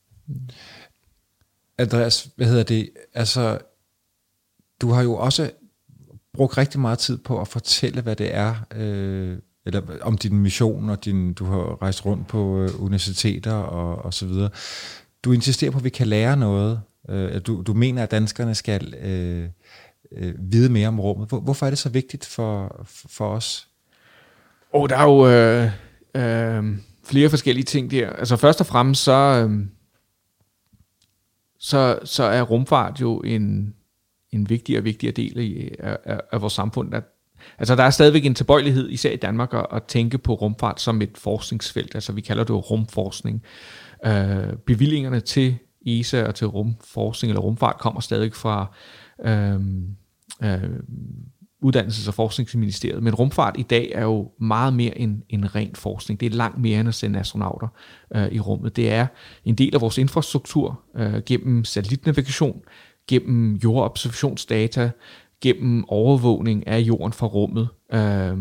[1.77, 2.89] Andreas, hvad hedder det?
[3.13, 3.59] Altså,
[4.81, 5.51] du har jo også
[6.33, 9.37] brugt rigtig meget tid på at fortælle, hvad det er, øh,
[9.67, 14.13] eller om din mission, og din, du har rejst rundt på øh, universiteter og, og
[14.13, 14.49] så videre.
[15.23, 16.81] Du insisterer på, at vi kan lære noget.
[17.09, 19.49] Øh, du, du mener, at danskerne skal øh,
[20.11, 21.29] øh, vide mere om rummet.
[21.29, 23.67] Hvor, hvorfor er det så vigtigt for, for os?
[24.73, 25.71] Oh, der er jo øh,
[26.15, 28.09] øh, flere forskellige ting der.
[28.09, 29.47] Altså først og fremmest så...
[29.49, 29.65] Øh,
[31.59, 33.75] så, så er rumfart jo en,
[34.31, 35.39] en vigtig og vigtigere del
[35.79, 36.91] af, af, af vores samfund.
[36.91, 37.01] Der,
[37.59, 41.01] altså der er stadigvæk en tilbøjelighed, især i Danmark, at, at tænke på rumfart som
[41.01, 41.95] et forskningsfelt.
[41.95, 43.43] Altså vi kalder det jo rumforskning.
[44.05, 48.75] Øh, bevillingerne til ESA og til rumforskning eller rumfart kommer stadig fra
[49.25, 49.59] øh,
[50.43, 50.79] øh,
[51.65, 53.03] Uddannelses- og Forskningsministeriet.
[53.03, 56.19] Men rumfart i dag er jo meget mere end, end ren forskning.
[56.19, 57.67] Det er langt mere end at sende astronauter
[58.15, 58.75] øh, i rummet.
[58.75, 59.07] Det er
[59.45, 62.61] en del af vores infrastruktur øh, gennem satellitnavigation,
[63.07, 64.91] gennem jordobservationsdata,
[65.41, 67.67] gennem overvågning af jorden fra rummet.
[67.93, 68.37] Øh,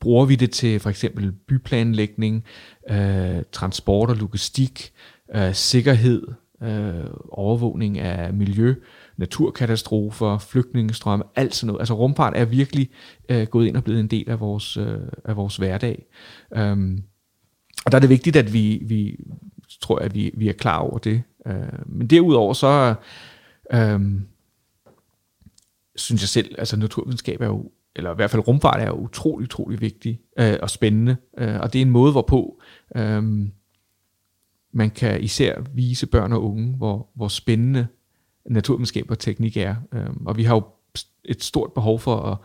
[0.00, 2.44] bruger vi det til for eksempel byplanlægning,
[2.90, 4.92] øh, transport og logistik,
[5.34, 6.22] øh, sikkerhed,
[6.62, 8.74] øh, overvågning af miljø,
[9.16, 11.80] naturkatastrofer, flygtningestrømme, alt sådan noget.
[11.80, 12.90] Altså rumfart er virkelig
[13.28, 16.06] øh, gået ind og blevet en del af vores, øh, af vores hverdag.
[16.56, 17.02] Øhm,
[17.86, 19.16] og der er det vigtigt, at vi, vi
[19.80, 21.22] tror at vi, vi er klar over det.
[21.46, 21.54] Øh,
[21.86, 22.94] men derudover så
[23.74, 24.00] Øh,
[25.96, 29.44] synes jeg selv, altså naturvidenskab er jo, eller i hvert fald rumfart er jo utrolig,
[29.44, 31.16] utrolig vigtig øh, og spændende.
[31.38, 32.60] Øh, og det er en måde, hvorpå
[32.96, 33.22] øh,
[34.72, 37.86] man kan især vise børn og unge, hvor, hvor spændende
[38.44, 39.76] naturvidenskab og teknik er.
[39.92, 40.62] Øh, og vi har jo
[41.24, 42.38] et stort behov for at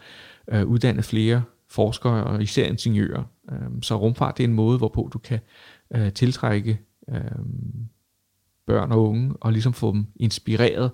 [0.59, 3.23] øh, uddanne flere forskere og især ingeniører.
[3.51, 5.39] Øh, så rumfart det er en måde, hvorpå du kan
[5.95, 6.79] øh, tiltrække
[7.09, 7.21] øh,
[8.67, 10.91] børn og unge, og ligesom få dem inspireret,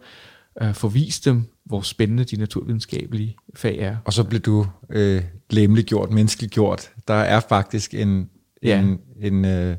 [0.61, 3.97] øh, få vist dem, hvor spændende de naturvidenskabelige fag er.
[4.05, 6.91] Og så blev du øh, lemliggjort, menneskeliggjort.
[7.07, 8.29] Der er faktisk en,
[8.63, 8.79] ja.
[8.79, 9.77] en, en, øh,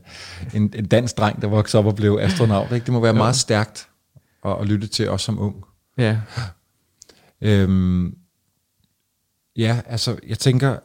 [0.54, 2.72] en, en dansk dreng, der voksede op og blev astronaut.
[2.72, 2.84] Ikke?
[2.84, 3.18] Det må være ja.
[3.18, 3.88] meget stærkt
[4.44, 5.64] at, at lytte til, os som ung.
[5.98, 6.20] Ja.
[7.40, 8.14] Øhm,
[9.56, 10.76] ja, altså, jeg tænker,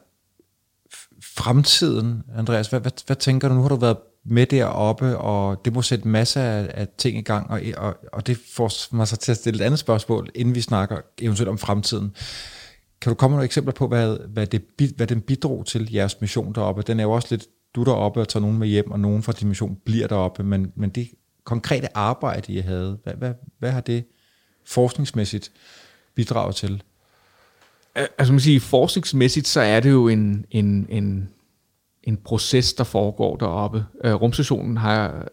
[1.24, 3.56] fremtiden, Andreas, hvad, hvad, hvad tænker du?
[3.56, 3.98] Nu har du været
[4.30, 8.28] med deroppe, og det må sætte masser af, af ting i gang, og, og, og
[8.28, 11.58] det får mig så til at stille et andet spørgsmål, inden vi snakker eventuelt om
[11.58, 12.16] fremtiden.
[13.02, 16.22] Kan du komme med nogle eksempler på, hvad, hvad, det, hvad den bidrog til jeres
[16.22, 16.82] mission deroppe?
[16.82, 19.32] Den er jo også lidt, du deroppe og tager nogen med hjem, og nogen fra
[19.32, 21.10] din mission bliver deroppe, men, men det
[21.44, 24.06] konkrete arbejde, I havde, hvad, hvad, hvad har det
[24.66, 25.52] forskningsmæssigt
[26.16, 26.84] bidraget til?
[27.96, 31.30] Altså man siger, forskningsmæssigt, så er det jo en, en, en
[32.08, 33.86] en proces, der foregår deroppe.
[34.04, 35.28] Øh, rumstationen har,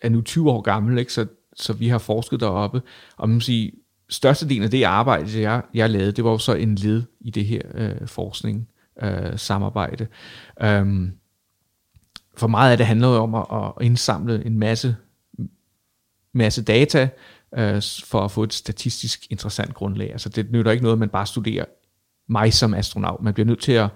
[0.00, 1.12] er nu 20 år gammel, ikke?
[1.12, 1.26] Så,
[1.56, 2.82] så vi har forsket deroppe.
[3.16, 3.72] Og man sige,
[4.08, 7.44] størstedelen af det arbejde, jeg, jeg lavede, det var jo så en led i det
[7.44, 8.68] her øh, forskning,
[9.02, 10.06] øh, samarbejde.
[10.64, 11.12] Um,
[12.36, 14.96] for meget af det handler jo om at, at indsamle en masse,
[16.32, 17.08] masse data,
[17.58, 20.12] øh, for at få et statistisk interessant grundlag.
[20.12, 21.64] Altså det nytter ikke noget, at man bare studerer
[22.28, 23.22] mig som astronaut.
[23.22, 23.88] Man bliver nødt til at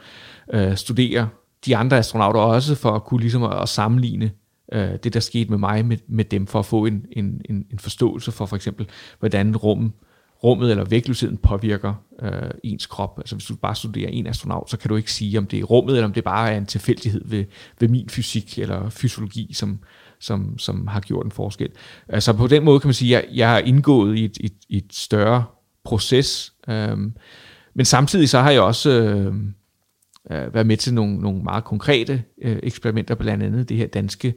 [0.52, 1.28] øh, studere
[1.66, 4.30] de andre astronauter også, for at kunne ligesom at, at sammenligne
[4.72, 7.66] øh, det, der skete med mig, med, med dem, for at få en, en, en,
[7.72, 8.86] en forståelse for for eksempel,
[9.18, 9.92] hvordan rummet,
[10.44, 13.18] rummet eller vægtløsheden påvirker øh, ens krop.
[13.18, 15.64] Altså hvis du bare studerer en astronaut, så kan du ikke sige, om det er
[15.64, 17.44] rummet, eller om det bare er en tilfældighed ved,
[17.80, 19.78] ved min fysik eller fysiologi, som,
[20.20, 21.68] som, som har gjort en forskel.
[22.08, 24.54] Altså på den måde kan man sige, at jeg, jeg har indgået i et, et,
[24.70, 25.44] et større
[25.84, 26.98] proces, øh,
[27.74, 28.90] men samtidig så har jeg også...
[28.90, 29.34] Øh,
[30.30, 34.34] øh, være med til nogle, nogle meget konkrete øh, eksperimenter, blandt andet det her danske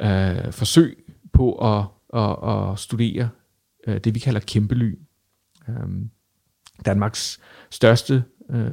[0.00, 3.28] øh, forsøg på at, at, at studere
[3.86, 4.98] øh, det, vi kalder kæmpelyn.
[5.68, 5.74] Øh,
[6.86, 7.40] Danmarks
[7.70, 8.70] største øh,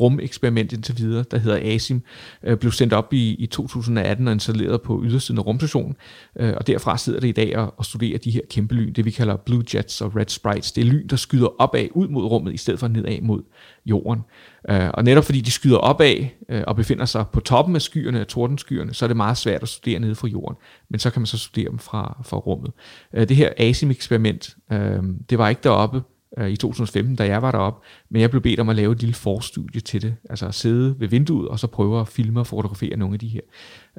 [0.00, 2.02] rumeksperiment indtil videre, der hedder ASIM,
[2.42, 5.96] øh, blev sendt op i, i 2018 og installeret på ydersiden af rumstationen,
[6.36, 9.04] øh, og derfra sidder det i dag og, og studerer de her kæmpe lyn, det
[9.04, 10.72] vi kalder blue jets og red sprites.
[10.72, 13.42] Det er lyn, der skyder opad ud mod rummet, i stedet for nedad mod
[13.86, 14.24] jorden.
[14.70, 18.20] Øh, og netop fordi de skyder opad øh, og befinder sig på toppen af skyerne,
[18.20, 20.56] af tordenskyerne, så er det meget svært at studere nede fra jorden,
[20.88, 22.70] men så kan man så studere dem fra, fra rummet.
[23.14, 26.02] Øh, det her ASIM-eksperiment, øh, det var ikke deroppe,
[26.38, 29.00] øh, i 2015, da jeg var deroppe, men jeg blev bedt om at lave et
[29.00, 32.46] lille forstudie til det, altså at sidde ved vinduet og så prøve at filme og
[32.46, 33.40] fotografere nogle af de her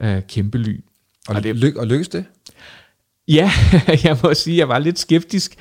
[0.01, 0.81] øh, kæmpe lyn.
[1.27, 2.25] Og, og, det, ly- og lykkedes det?
[3.27, 3.51] Ja,
[4.03, 5.55] jeg må sige, at jeg var lidt skeptisk,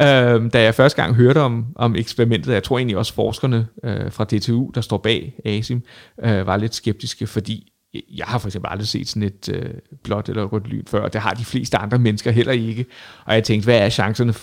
[0.00, 2.52] øh, da jeg første gang hørte om, om eksperimentet.
[2.52, 5.82] Jeg tror egentlig også forskerne øh, fra DTU, der står bag ASIM,
[6.24, 9.70] øh, var lidt skeptiske, fordi jeg har for eksempel aldrig set sådan et øh,
[10.02, 12.86] blåt eller rødt lyn før, og det har de fleste andre mennesker heller ikke.
[13.24, 14.34] Og jeg tænkte, hvad er chancerne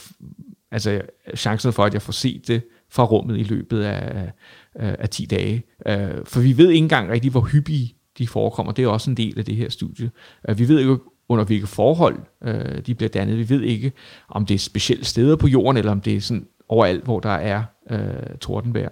[0.72, 1.02] altså
[1.36, 2.62] chancen for, at jeg får set det
[2.92, 4.32] fra rummet i løbet af,
[4.76, 5.64] af, af 10 dage.
[5.86, 8.72] Øh, for vi ved ikke engang rigtig, hvor hyppige de forekommer.
[8.72, 10.12] Det er også en del af det her studie.
[10.50, 10.98] Øh, vi ved ikke,
[11.30, 13.38] under hvilke forhold øh, de bliver dannet.
[13.38, 13.92] Vi ved ikke,
[14.30, 17.30] om det er specielle steder på jorden, eller om det er sådan overalt, hvor der
[17.30, 18.90] er uh, tordenvejr.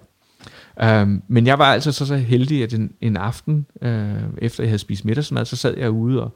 [1.01, 3.89] Um, men jeg var altså så, så heldig, at en, en aften, uh,
[4.37, 6.35] efter jeg havde spist middagsmad, så sad jeg ude og,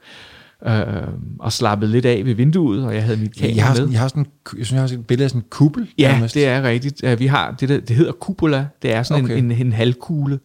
[0.67, 1.07] øh,
[1.39, 3.93] og slappet lidt af ved vinduet, og jeg havde mit kamera jeg har sådan, med.
[3.93, 4.25] Jeg har sådan,
[4.57, 5.87] jeg synes, jeg har set et billede af sådan en kuppel.
[5.97, 6.35] Ja, nærmest.
[6.35, 7.19] det er rigtigt.
[7.19, 8.67] Vi har det, der, det hedder cupola.
[8.81, 9.37] Det er sådan okay.
[9.37, 10.39] en, en, en halvkugle,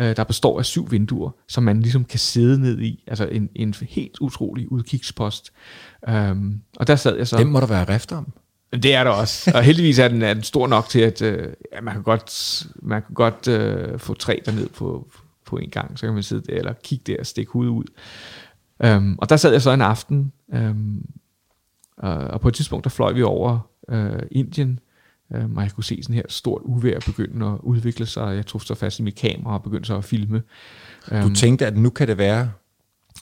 [0.00, 3.04] øh, der består af syv vinduer, som man ligesom kan sidde ned i.
[3.06, 5.52] Altså en, en helt utrolig udkigspost.
[6.12, 7.38] Um, og der sad jeg så...
[7.38, 8.32] Dem må der være rift om.
[8.72, 9.52] Det er der også.
[9.54, 12.62] Og heldigvis er den, er den stor nok til, at øh, ja, man kan godt,
[12.82, 15.08] man kan godt øh, få tre derned på,
[15.46, 15.98] på en gang.
[15.98, 17.84] Så kan man sidde der eller kigge der og stikke hovedet ud.
[18.84, 21.04] Um, og der sad jeg så en aften, um,
[21.96, 24.80] og, og på et tidspunkt, der fløj vi over uh, Indien,
[25.30, 28.62] um, og jeg kunne se sådan her stort uvejr begynde at udvikle sig, jeg tog
[28.62, 30.42] så fast i mit kamera og begyndte så at filme.
[31.12, 32.50] Um, du tænkte, at nu kan det være...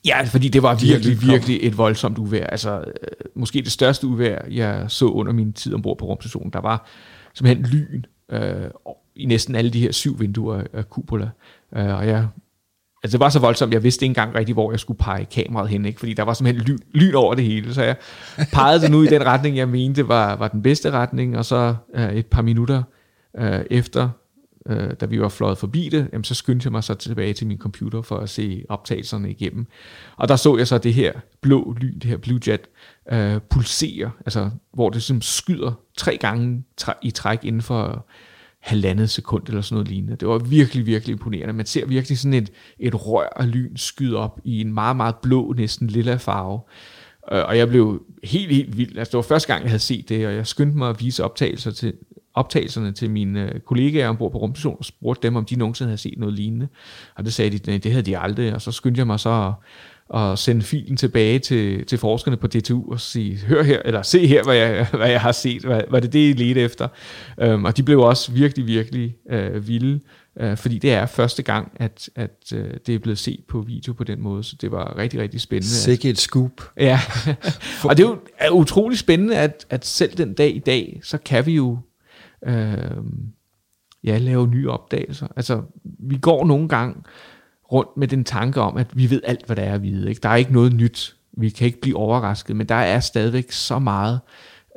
[0.05, 2.47] Ja, fordi det var virkelig, virkelig et voldsomt uvejr.
[2.47, 6.53] Altså, uh, måske det største uvejr, jeg så under min tid ombord på rumstationen.
[6.53, 6.87] Der var
[7.35, 8.03] simpelthen lyn
[8.33, 11.31] uh, i næsten alle de her syv vinduer af cupola.
[11.73, 12.29] Uh, og jeg
[13.05, 15.69] Altså det var så voldsomt, jeg vidste ikke engang rigtig, hvor jeg skulle pege kameraet
[15.69, 15.99] hen, ikke?
[15.99, 17.97] fordi der var simpelthen lyn, lyn over det hele, så jeg
[18.53, 21.75] pegede det nu i den retning, jeg mente var, var den bedste retning, og så
[21.95, 22.83] øh, et par minutter
[23.39, 24.09] øh, efter,
[24.69, 27.47] øh, da vi var fløjet forbi det, jamen, så skyndte jeg mig så tilbage til
[27.47, 29.67] min computer for at se optagelserne igennem.
[30.17, 32.69] Og der så jeg så det her blå lyn, det her blue jet,
[33.13, 36.65] øh, pulsere, altså hvor det simpelthen skyder tre gange
[37.03, 38.07] i træk inden for
[38.65, 40.17] halvandet sekund eller sådan noget lignende.
[40.17, 41.53] Det var virkelig, virkelig imponerende.
[41.53, 45.15] Man ser virkelig sådan et, et rør af lyn skyde op i en meget, meget
[45.23, 46.61] blå, næsten lilla farve.
[47.33, 48.99] Øh, og jeg blev helt, helt vild.
[48.99, 51.25] Altså, det var første gang, jeg havde set det, og jeg skyndte mig at vise
[51.25, 51.95] optagelser til,
[52.35, 56.01] optagelserne til mine øh, kollegaer ombord på rumstationen og spurgte dem, om de nogensinde havde
[56.01, 56.69] set noget lignende.
[57.17, 58.55] Og det sagde de, det havde de aldrig.
[58.55, 59.53] Og så skyndte jeg mig så at,
[60.15, 64.27] at sende filen tilbage til, til forskerne på DTU og sige, hør her, eller se
[64.27, 65.69] her, hvad jeg, hvad jeg har set.
[65.69, 66.89] Var, var det det, I ledte efter?
[67.45, 70.01] Um, og de blev også virkelig, virkelig uh, vilde,
[70.43, 73.93] uh, fordi det er første gang, at, at uh, det er blevet set på video
[73.93, 75.69] på den måde, så det var rigtig, rigtig spændende.
[75.69, 76.63] Sikke et scoop.
[76.77, 77.01] Ja,
[77.89, 81.19] og det er jo er utrolig spændende, at, at selv den dag i dag, så
[81.19, 81.79] kan vi jo
[82.47, 82.77] øh,
[84.05, 85.27] ja, lave nye opdagelser.
[85.37, 86.95] Altså, vi går nogle gange
[87.73, 90.09] rundt med den tanke om, at vi ved alt, hvad der er at vide.
[90.09, 90.21] Ikke?
[90.21, 91.17] Der er ikke noget nyt.
[91.39, 94.21] Vi kan ikke blive overrasket, men der er stadigvæk så meget,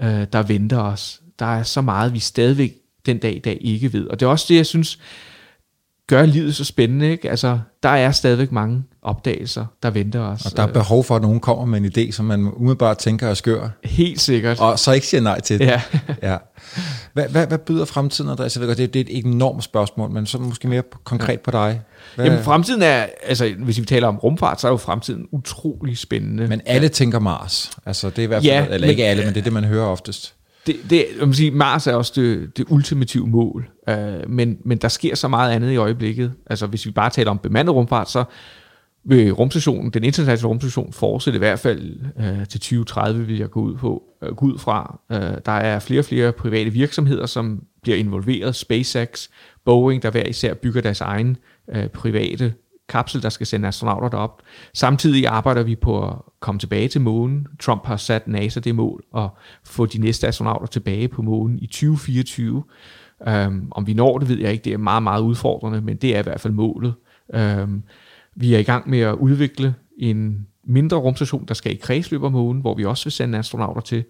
[0.02, 1.22] øh, der venter os.
[1.40, 2.74] Der er så meget, vi stadigvæk
[3.06, 4.08] den dag i dag ikke ved.
[4.08, 5.00] Og det er også det, jeg synes,
[6.08, 7.12] gør livet så spændende.
[7.12, 7.30] Ikke?
[7.30, 10.46] Altså, der er stadigvæk mange opdagelser, der venter os.
[10.46, 13.28] Og der er behov for, at nogen kommer med en idé, som man umiddelbart tænker
[13.28, 13.70] er skør.
[13.84, 14.60] Helt sikkert.
[14.60, 15.66] Og så ikke siger nej til det.
[15.66, 15.82] Ja.
[16.22, 16.38] ja.
[17.14, 18.56] Hvad, hvad, hvad byder fremtiden, Andreas?
[18.56, 21.52] Jeg ved godt, det, det er et enormt spørgsmål, men så måske mere konkret på
[21.52, 21.82] dig.
[22.16, 22.26] Hvad?
[22.26, 26.48] Jamen fremtiden er, altså hvis vi taler om rumfart, så er jo fremtiden utrolig spændende.
[26.48, 27.72] Men alle tænker Mars.
[27.86, 29.54] Altså det er i hvert fald, Ja, eller men- ikke alle, men det er det,
[29.54, 30.34] man hører oftest.
[30.68, 33.96] det, det, jeg må sige, Mars er også det, det ultimative mål, uh,
[34.30, 36.32] men, men der sker så meget andet i øjeblikket.
[36.50, 38.24] Altså hvis vi bare taler om bemandet rumfart, så
[39.04, 43.62] vil rumstationen, den internationale rumstation fortsætte i hvert fald øh, til 2030, vil jeg gå
[43.62, 45.00] ud, på, øh, gå ud fra.
[45.12, 48.56] Øh, der er flere og flere private virksomheder, som bliver involveret.
[48.56, 49.28] SpaceX,
[49.66, 51.38] Boeing, der hver især bygger deres egen
[51.70, 52.54] øh, private
[52.90, 54.42] kapsel, der skal sende astronauter derop.
[54.74, 57.48] Samtidig arbejder vi på at komme tilbage til månen.
[57.60, 59.30] Trump har sat NASA det mål at
[59.66, 62.64] få de næste astronauter tilbage på månen i 2024.
[63.20, 64.64] Um, øhm, om vi når det, ved jeg ikke.
[64.64, 66.94] Det er meget, meget udfordrende, men det er i hvert fald målet.
[67.34, 67.84] Um,
[68.38, 72.32] vi er i gang med at udvikle en mindre rumstation, der skal i kredsløb om
[72.32, 74.04] månen, hvor vi også vil sende astronauter til.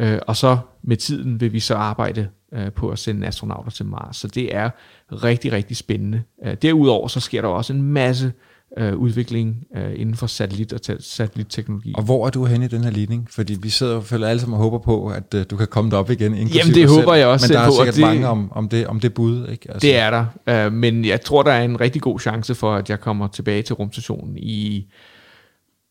[0.00, 3.86] Uh, og så med tiden vil vi så arbejde øh, på at sende astronauter til
[3.86, 4.16] Mars.
[4.16, 4.70] Så det er
[5.12, 6.22] rigtig, rigtig spændende.
[6.44, 8.32] Øh, derudover så sker der også en masse
[8.80, 11.92] uh, udvikling uh, inden for satellit og te- satellitteknologi.
[11.96, 13.28] Og hvor er du henne i den her ligning?
[13.30, 16.10] Fordi vi sidder selvfølgelig alle sammen og håber på, at uh, du kan komme derop
[16.10, 16.34] igen.
[16.34, 17.18] Jamen, det håber selv.
[17.18, 19.14] jeg også Men der er på, og sikkert det- mange om, om, det, om det
[19.14, 19.48] bud.
[19.48, 19.70] Ikke?
[19.72, 20.10] Altså, Det er
[20.46, 23.28] der, øh, men jeg tror, der er en rigtig god chance for, at jeg kommer
[23.28, 24.86] tilbage til rumstationen i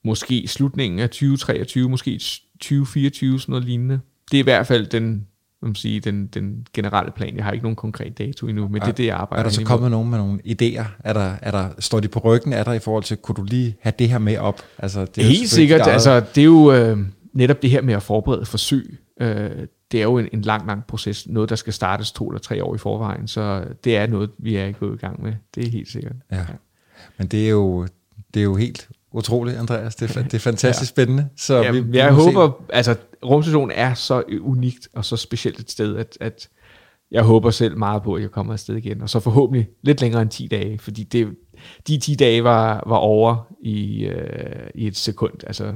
[0.05, 2.19] måske slutningen af 2023, måske
[2.61, 3.99] 2024, sådan noget lignende.
[4.31, 5.27] Det er i hvert fald den,
[5.63, 7.35] man sige, den, den generelle plan.
[7.35, 9.53] Jeg har ikke nogen konkret dato endnu, men det er det, jeg arbejder Er der
[9.53, 10.85] så kommet nogen med nogle idéer?
[10.99, 12.53] Er der, er der, står de på ryggen?
[12.53, 14.61] Er der i forhold til, kunne du lige have det her med op?
[14.77, 15.87] Altså, det er Helt sikkert.
[15.87, 16.97] Altså, det er jo øh,
[17.33, 18.97] netop det her med at forberede forsøg.
[19.21, 19.51] Øh,
[19.91, 21.27] det er jo en, en lang, lang proces.
[21.27, 23.27] Noget, der skal startes to eller tre år i forvejen.
[23.27, 25.33] Så det er noget, vi er gået i gang med.
[25.55, 26.15] Det er helt sikkert.
[26.31, 26.45] Ja.
[27.17, 27.87] Men det er jo,
[28.33, 29.95] det er jo helt utroligt, Andreas.
[29.95, 30.93] Det er, det er fantastisk ja.
[30.93, 31.29] spændende.
[31.37, 32.33] Så Ja, vi, vi, jeg må se.
[32.33, 32.95] håber, altså
[33.25, 36.49] rumstationen er så unikt og så specielt et sted, at, at
[37.11, 39.01] jeg håber selv meget på, at jeg kommer afsted igen.
[39.01, 41.35] Og så forhåbentlig lidt længere end 10 dage, fordi det,
[41.87, 45.33] de 10 dage var, var over i, øh, i et sekund.
[45.47, 45.73] Altså,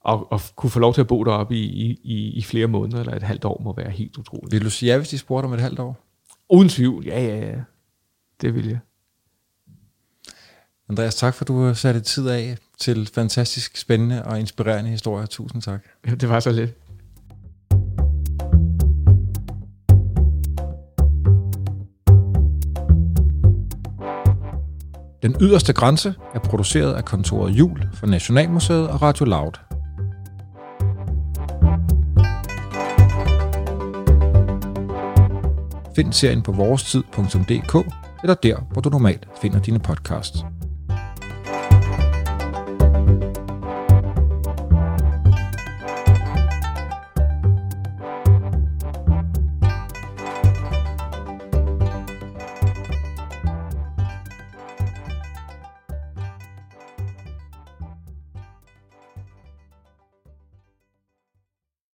[0.00, 3.00] og, og kunne få lov til at bo deroppe i, i, i, i flere måneder
[3.00, 4.52] eller et halvt år, må være helt utroligt.
[4.52, 6.06] Vil du sige ja, hvis de spurgte om et halvt år?
[6.50, 7.60] Uden tvivl, ja, ja, ja.
[8.40, 8.78] Det vil jeg.
[10.90, 15.26] Andreas, tak for, at du satte tid af til fantastisk spændende og inspirerende historier.
[15.26, 15.80] Tusind tak.
[16.20, 16.70] Det var så lidt.
[25.22, 29.52] Den yderste grænse er produceret af kontoret Jul for Nationalmuseet og Radio Loud.
[35.96, 37.74] Find serien på vorestid.dk
[38.22, 40.44] eller der, hvor du normalt finder dine podcasts.